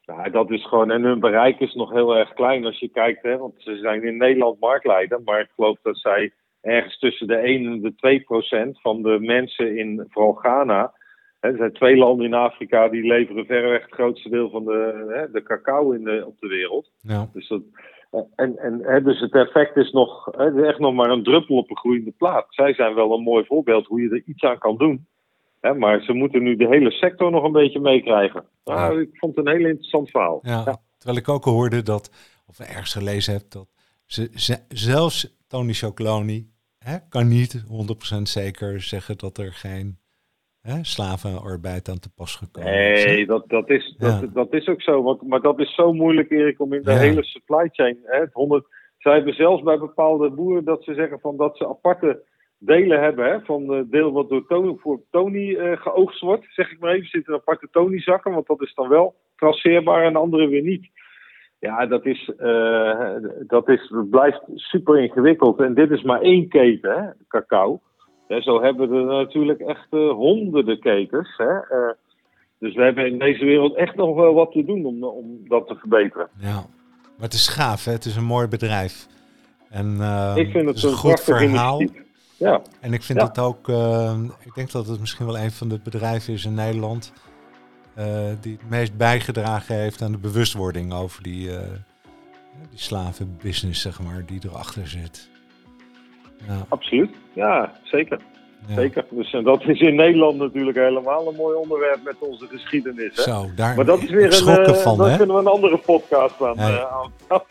Ja, 0.00 0.28
dat 0.28 0.50
is 0.50 0.66
gewoon, 0.66 0.90
en 0.90 1.02
hun 1.02 1.20
bereik 1.20 1.60
is 1.60 1.74
nog 1.74 1.90
heel 1.90 2.16
erg 2.16 2.32
klein 2.32 2.64
als 2.64 2.78
je 2.78 2.88
kijkt, 2.88 3.22
hè, 3.22 3.36
want 3.36 3.54
ze 3.58 3.76
zijn 3.76 4.02
in 4.02 4.16
Nederland 4.16 4.60
marktleider, 4.60 5.20
maar 5.24 5.40
ik 5.40 5.50
geloof 5.54 5.78
dat 5.82 5.98
zij 5.98 6.32
ergens 6.60 6.98
tussen 6.98 7.26
de 7.26 7.36
1 7.36 7.66
en 7.66 7.80
de 7.80 7.94
2 7.94 8.20
procent 8.20 8.80
van 8.80 9.02
de 9.02 9.18
mensen 9.20 9.78
in 9.78 10.06
vooral 10.08 10.32
Ghana, 10.32 10.92
er 11.40 11.56
zijn 11.56 11.72
twee 11.72 11.96
landen 11.96 12.26
in 12.26 12.34
Afrika 12.34 12.88
die 12.88 13.06
leveren 13.06 13.46
verreweg 13.46 13.82
het 13.82 13.92
grootste 13.94 14.28
deel 14.28 14.50
van 14.50 14.64
de, 14.64 15.06
hè, 15.08 15.30
de 15.30 15.42
cacao 15.42 15.90
in 15.92 16.04
de, 16.04 16.24
op 16.26 16.36
de 16.40 16.48
wereld. 16.48 16.90
ja. 17.00 17.28
Dus, 17.32 17.48
dat, 17.48 17.62
en, 18.36 18.58
en, 18.58 18.80
hè, 18.82 19.02
dus 19.02 19.20
het 19.20 19.34
effect 19.34 19.76
is 19.76 19.90
nog 19.92 20.24
hè, 20.36 20.66
echt 20.66 20.78
nog 20.78 20.94
maar 20.94 21.10
een 21.10 21.22
druppel 21.22 21.56
op 21.56 21.70
een 21.70 21.76
groeiende 21.76 22.10
plaat. 22.16 22.46
Zij 22.48 22.74
zijn 22.74 22.94
wel 22.94 23.12
een 23.14 23.22
mooi 23.22 23.44
voorbeeld 23.44 23.86
hoe 23.86 24.00
je 24.02 24.08
er 24.10 24.22
iets 24.26 24.42
aan 24.42 24.58
kan 24.58 24.76
doen. 24.76 25.06
Hè, 25.60 25.74
maar 25.74 26.00
ze 26.02 26.12
moeten 26.12 26.42
nu 26.42 26.56
de 26.56 26.66
hele 26.68 26.90
sector 26.90 27.30
nog 27.30 27.44
een 27.44 27.52
beetje 27.52 27.80
meekrijgen. 27.80 28.44
Nou, 28.64 29.00
ik 29.00 29.08
vond 29.12 29.36
het 29.36 29.46
een 29.46 29.56
heel 29.56 29.66
interessant 29.66 30.10
verhaal. 30.10 30.38
Ja, 30.42 30.62
Ja. 30.64 30.76
terwijl 30.98 31.18
ik 31.20 31.28
ook 31.28 31.44
hoorde 31.44 31.82
dat, 31.82 32.10
of 32.46 32.58
ergens 32.58 32.92
gelezen 32.92 33.32
heb, 33.32 33.42
dat 33.48 33.66
ze, 34.06 34.30
ze- 34.34 34.64
zelfs 34.68 35.36
Tony 35.48 35.72
Chocoloni 35.72 36.50
kan 37.08 37.28
niet 37.28 37.64
100% 38.18 38.22
zeker 38.22 38.80
zeggen 38.80 39.18
dat 39.18 39.38
er 39.38 39.52
geen 39.52 39.98
hè, 40.68 40.84
slavenarbeid 40.84 41.88
aan 41.88 41.98
te 41.98 42.10
pas 42.14 42.36
gekomen? 42.36 42.70
Nee, 42.72 43.26
dat, 43.26 43.48
dat, 43.48 43.70
is, 43.70 43.94
dat, 43.98 44.20
Ja. 44.20 44.26
dat 44.32 44.52
is 44.52 44.66
ook 44.68 44.82
zo. 44.82 45.02
Want, 45.02 45.22
maar 45.22 45.40
dat 45.40 45.58
is 45.60 45.74
zo 45.74 45.92
moeilijk, 45.92 46.30
Erik, 46.30 46.60
om 46.60 46.72
in 46.72 46.82
de 46.82 46.90
Ja. 46.90 46.96
hele 46.98 47.24
supply 47.24 47.68
chain. 47.72 47.98
Hè, 48.04 48.20
het 48.20 48.32
100, 48.32 48.66
zij 48.98 49.14
hebben 49.14 49.34
zelfs 49.34 49.62
bij 49.62 49.78
bepaalde 49.78 50.30
boeren 50.30 50.64
dat 50.64 50.84
ze 50.84 50.94
zeggen 50.94 51.20
van 51.20 51.36
dat 51.36 51.56
ze 51.56 51.68
aparte 51.68 52.22
delen 52.58 53.00
hebben. 53.02 53.24
Hè, 53.30 53.40
van 53.40 53.68
het 53.68 53.90
deel 53.90 54.12
wat 54.12 54.28
door 54.28 54.46
Tony, 54.46 54.76
voor 54.78 55.00
Tony 55.10 55.54
eh, 55.54 55.80
geoogst 55.80 56.20
wordt, 56.20 56.46
zeg 56.48 56.70
ik 56.72 56.78
maar 56.80 56.92
even. 56.92 57.08
Zitten 57.08 57.34
aparte 57.34 57.68
Tony-zakken, 57.70 58.32
want 58.32 58.46
dat 58.46 58.62
is 58.62 58.74
dan 58.74 58.88
wel 58.88 59.14
traceerbaar 59.36 60.04
en 60.04 60.12
de 60.12 60.18
andere 60.18 60.48
weer 60.48 60.62
niet. 60.62 60.88
Ja, 61.60 61.86
dat 61.86 62.06
is, 62.06 62.30
uh, 62.38 63.14
dat 63.46 63.68
is, 63.68 63.92
blijft 64.10 64.40
super 64.54 64.98
ingewikkeld. 65.00 65.60
En 65.60 65.74
dit 65.74 65.90
is 65.90 66.02
maar 66.02 66.20
één 66.20 66.48
keten, 66.48 66.90
hè, 66.90 67.10
cacao. 67.28 67.80
Ja, 68.28 68.42
zo 68.42 68.62
hebben 68.62 68.90
we 68.90 68.96
er 68.96 69.04
natuurlijk 69.04 69.60
echt 69.60 69.86
uh, 69.90 70.10
honderden 70.10 70.80
ketens. 70.80 71.36
Hè. 71.36 71.54
Uh, 71.54 71.92
dus 72.58 72.74
we 72.74 72.82
hebben 72.82 73.06
in 73.06 73.18
deze 73.18 73.44
wereld 73.44 73.76
echt 73.76 73.96
nog 73.96 74.16
wel 74.16 74.34
wat 74.34 74.52
te 74.52 74.64
doen 74.64 74.84
om, 74.84 75.04
om 75.04 75.48
dat 75.48 75.66
te 75.66 75.74
verbeteren. 75.74 76.28
Ja, 76.38 76.54
maar 76.54 77.26
het 77.26 77.32
is 77.32 77.48
gaaf, 77.48 77.84
hè? 77.84 77.92
het 77.92 78.04
is 78.04 78.16
een 78.16 78.24
mooi 78.24 78.46
bedrijf. 78.46 79.06
En, 79.70 79.92
ik 80.36 80.50
vind 80.50 80.68
het, 80.68 80.82
een 80.82 80.92
goed 80.92 81.20
verhaal. 81.20 81.82
Ja. 82.36 82.62
En 82.80 82.92
ik 82.92 83.02
vind 83.02 83.22
het 83.22 83.38
ook, 83.38 83.68
ik 84.44 84.54
denk 84.54 84.70
dat 84.70 84.86
het 84.86 85.00
misschien 85.00 85.26
wel 85.26 85.38
een 85.38 85.50
van 85.50 85.68
de 85.68 85.80
bedrijven 85.84 86.32
is 86.32 86.44
in 86.44 86.54
Nederland 86.54 87.12
uh, 87.98 88.04
die 88.40 88.52
het 88.52 88.70
meest 88.70 88.96
bijgedragen 88.96 89.74
heeft 89.74 90.02
aan 90.02 90.12
de 90.12 90.18
bewustwording 90.18 90.92
over 90.92 91.22
die, 91.22 91.50
die 92.70 92.78
slavenbusiness, 92.78 93.82
zeg 93.82 94.00
maar, 94.00 94.26
die 94.26 94.40
erachter 94.44 94.88
zit. 94.88 95.28
Ja. 96.46 96.66
Absoluut, 96.68 97.10
ja, 97.32 97.72
zeker. 97.82 98.20
Ja. 98.66 98.74
Zeker. 98.74 99.04
Dus 99.10 99.32
en 99.32 99.44
dat 99.44 99.62
is 99.64 99.80
in 99.80 99.94
Nederland 99.94 100.38
natuurlijk 100.38 100.76
helemaal 100.76 101.28
een 101.28 101.34
mooi 101.34 101.56
onderwerp 101.56 102.00
met 102.04 102.16
onze 102.18 102.46
geschiedenis. 102.46 103.16
Hè? 103.16 103.22
Zo, 103.22 103.50
daar 103.56 103.76
maar 103.76 103.84
dat 103.84 104.02
is 104.02 104.10
weer 104.10 104.48
een, 104.48 104.68
uh, 104.68 104.74
van, 104.74 104.98
daar 104.98 105.16
kunnen 105.16 105.36
we 105.36 105.40
een 105.40 105.48
andere 105.48 105.78
podcast 105.78 106.42
aan, 106.42 106.60
aan, 106.60 107.10
aan 107.28 107.42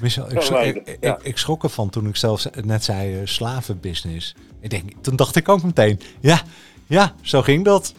Michel, 0.00 0.32
ik, 0.32 0.40
schrok, 0.40 0.60
ik, 0.60 0.96
ik, 1.00 1.22
ik, 1.22 1.38
schrok 1.38 1.62
ervan 1.62 1.90
toen 1.90 2.06
ik 2.06 2.16
zelfs 2.16 2.48
net 2.64 2.84
zei 2.84 3.26
slavenbusiness. 3.26 4.34
Ik 4.60 4.70
denk, 4.70 4.92
toen 5.00 5.16
dacht 5.16 5.36
ik 5.36 5.48
ook 5.48 5.62
meteen, 5.62 6.00
ja, 6.20 6.40
ja, 6.86 7.12
zo 7.22 7.42
ging 7.42 7.64
dat. 7.64 7.94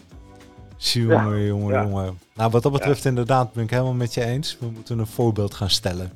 Jongen, 0.78 1.38
ja. 1.38 1.46
jongen, 1.46 1.82
jongen. 1.84 2.20
Nou, 2.36 2.52
wat 2.52 2.64
dat 2.64 2.72
betreft 2.72 3.06
inderdaad 3.06 3.54
ben 3.54 3.64
ik 3.64 3.70
helemaal 3.70 3.94
met 3.94 4.14
je 4.14 4.26
eens. 4.26 4.58
We 4.60 4.66
moeten 4.66 5.00
een 5.00 5.08
voorbeeld 5.08 5.54
gaan 5.54 5.70
stellen. 5.70 6.12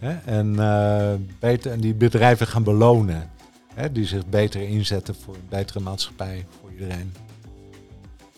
Hè? 0.00 0.16
En, 0.24 0.54
uh, 0.58 1.12
beter, 1.38 1.72
en 1.72 1.80
die 1.80 1.94
bedrijven 1.94 2.46
gaan 2.46 2.62
belonen. 2.62 3.30
Hè? 3.74 3.92
Die 3.92 4.06
zich 4.06 4.26
beter 4.26 4.60
inzetten 4.60 5.14
voor 5.14 5.34
een 5.34 5.46
betere 5.48 5.80
maatschappij 5.80 6.46
voor 6.60 6.70
iedereen. 6.72 7.14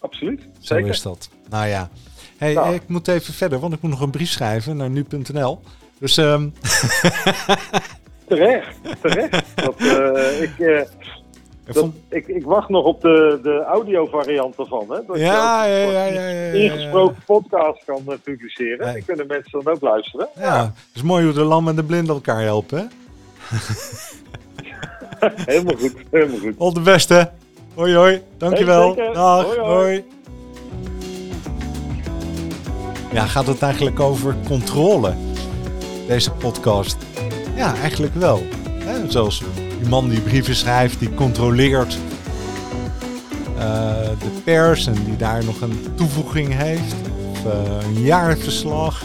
Absoluut, 0.00 0.40
Zo 0.40 0.74
zeker. 0.74 0.88
is 0.88 1.02
dat. 1.02 1.30
Nou 1.48 1.66
ja. 1.66 1.90
Hey, 2.36 2.54
nou. 2.54 2.74
ik 2.74 2.82
moet 2.88 3.08
even 3.08 3.34
verder, 3.34 3.58
want 3.58 3.72
ik 3.72 3.80
moet 3.80 3.90
nog 3.90 4.00
een 4.00 4.10
brief 4.10 4.30
schrijven 4.30 4.76
naar 4.76 4.90
nu.nl. 4.90 5.60
Dus... 5.98 6.16
Um... 6.16 6.52
terecht, 8.28 8.76
terecht. 9.00 9.46
Dat, 9.54 9.80
uh, 9.80 10.42
ik... 10.42 10.58
Uh, 10.58 10.80
dat, 11.74 11.90
ik, 12.09 12.26
ik, 12.26 12.44
wacht 12.44 12.68
nog 12.68 12.85
op 12.85 13.00
de, 13.00 13.38
de 13.42 13.64
audio 13.64 14.06
variant 14.06 14.56
ervan. 14.56 14.87
Hè? 14.88 14.98
Dat 15.06 15.18
ja, 15.18 15.64
je 15.64 15.74
ja, 15.74 16.04
ja, 16.04 16.04
ja, 16.04 16.28
ja, 16.28 16.52
ingesproken 16.52 17.22
podcast 17.26 17.85
kan 17.85 18.02
uh, 18.09 18.14
publiceren. 18.22 18.78
Dan 18.78 19.04
kunnen 19.04 19.26
mensen 19.26 19.62
dan 19.62 19.74
ook 19.74 19.80
luisteren. 19.80 20.28
Ja, 20.38 20.62
het 20.64 20.94
is 20.94 21.02
mooi 21.02 21.24
hoe 21.24 21.33
de 21.33 21.44
lam 21.44 21.68
en 21.68 21.76
de 21.76 21.85
blind 21.85 22.09
elkaar 22.09 22.42
helpen. 22.42 22.90
helemaal 25.46 25.76
goed, 25.76 25.94
helemaal 26.11 26.38
goed. 26.38 26.54
Al 26.59 26.72
de 26.72 26.80
beste. 26.80 27.30
Hoi 27.74 27.94
hoi, 27.94 28.22
dankjewel. 28.37 28.94
Hey, 28.94 29.12
Dag, 29.12 29.44
hoi, 29.44 29.59
hoi. 29.59 29.72
hoi. 29.74 30.04
Ja, 33.12 33.26
gaat 33.26 33.46
het 33.46 33.62
eigenlijk 33.62 34.00
over 34.00 34.37
controle, 34.46 35.14
deze 36.06 36.30
podcast? 36.30 36.96
Ja, 37.54 37.74
eigenlijk 37.74 38.14
wel. 38.14 38.42
Hè? 38.85 39.11
Zoals 39.11 39.42
die 39.80 39.88
man 39.88 40.08
die 40.08 40.20
brieven 40.20 40.54
schrijft, 40.54 40.98
die 40.98 41.14
controleert 41.14 41.98
uh, 43.56 43.62
de 44.18 44.40
pers 44.44 44.86
en 44.86 45.04
die 45.04 45.16
daar 45.16 45.44
nog 45.44 45.60
een 45.60 45.86
toevoeging 45.94 46.54
heeft. 46.54 46.94
Of 47.30 47.44
uh, 47.44 47.52
een 47.84 48.02
jaarverslag, 48.02 49.04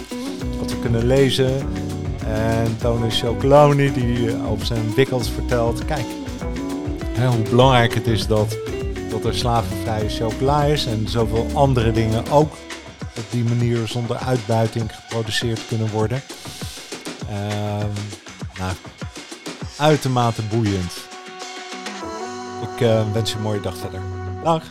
wat 0.59 0.71
we 0.71 0.79
kunnen 0.79 1.05
lezen. 1.05 1.51
En 2.27 2.77
Tony 2.77 3.09
Chocoloni 3.09 3.93
die 3.93 4.43
over 4.49 4.65
zijn 4.65 4.93
wikkels 4.95 5.29
vertelt. 5.29 5.85
Kijk, 5.85 6.05
hoe 7.17 7.49
belangrijk 7.49 7.93
het 7.93 8.07
is 8.07 8.27
dat, 8.27 8.57
dat 9.09 9.25
er 9.25 9.35
slavenvrije 9.35 10.09
chocola 10.09 10.63
is 10.63 10.85
en 10.85 11.07
zoveel 11.07 11.47
andere 11.53 11.91
dingen 11.91 12.29
ook 12.31 12.53
op 13.17 13.23
die 13.29 13.43
manier 13.43 13.87
zonder 13.87 14.17
uitbuiting 14.17 14.91
geproduceerd 14.95 15.61
kunnen 15.67 15.89
worden. 15.91 16.21
Uh, 17.29 17.37
nou, 18.57 18.73
uitermate 19.77 20.41
boeiend. 20.41 20.93
Ik 22.61 22.81
uh, 22.81 23.11
wens 23.13 23.29
je 23.29 23.35
een 23.35 23.41
mooie 23.41 23.61
dag 23.61 23.77
verder. 23.77 24.01
Dag. 24.43 24.63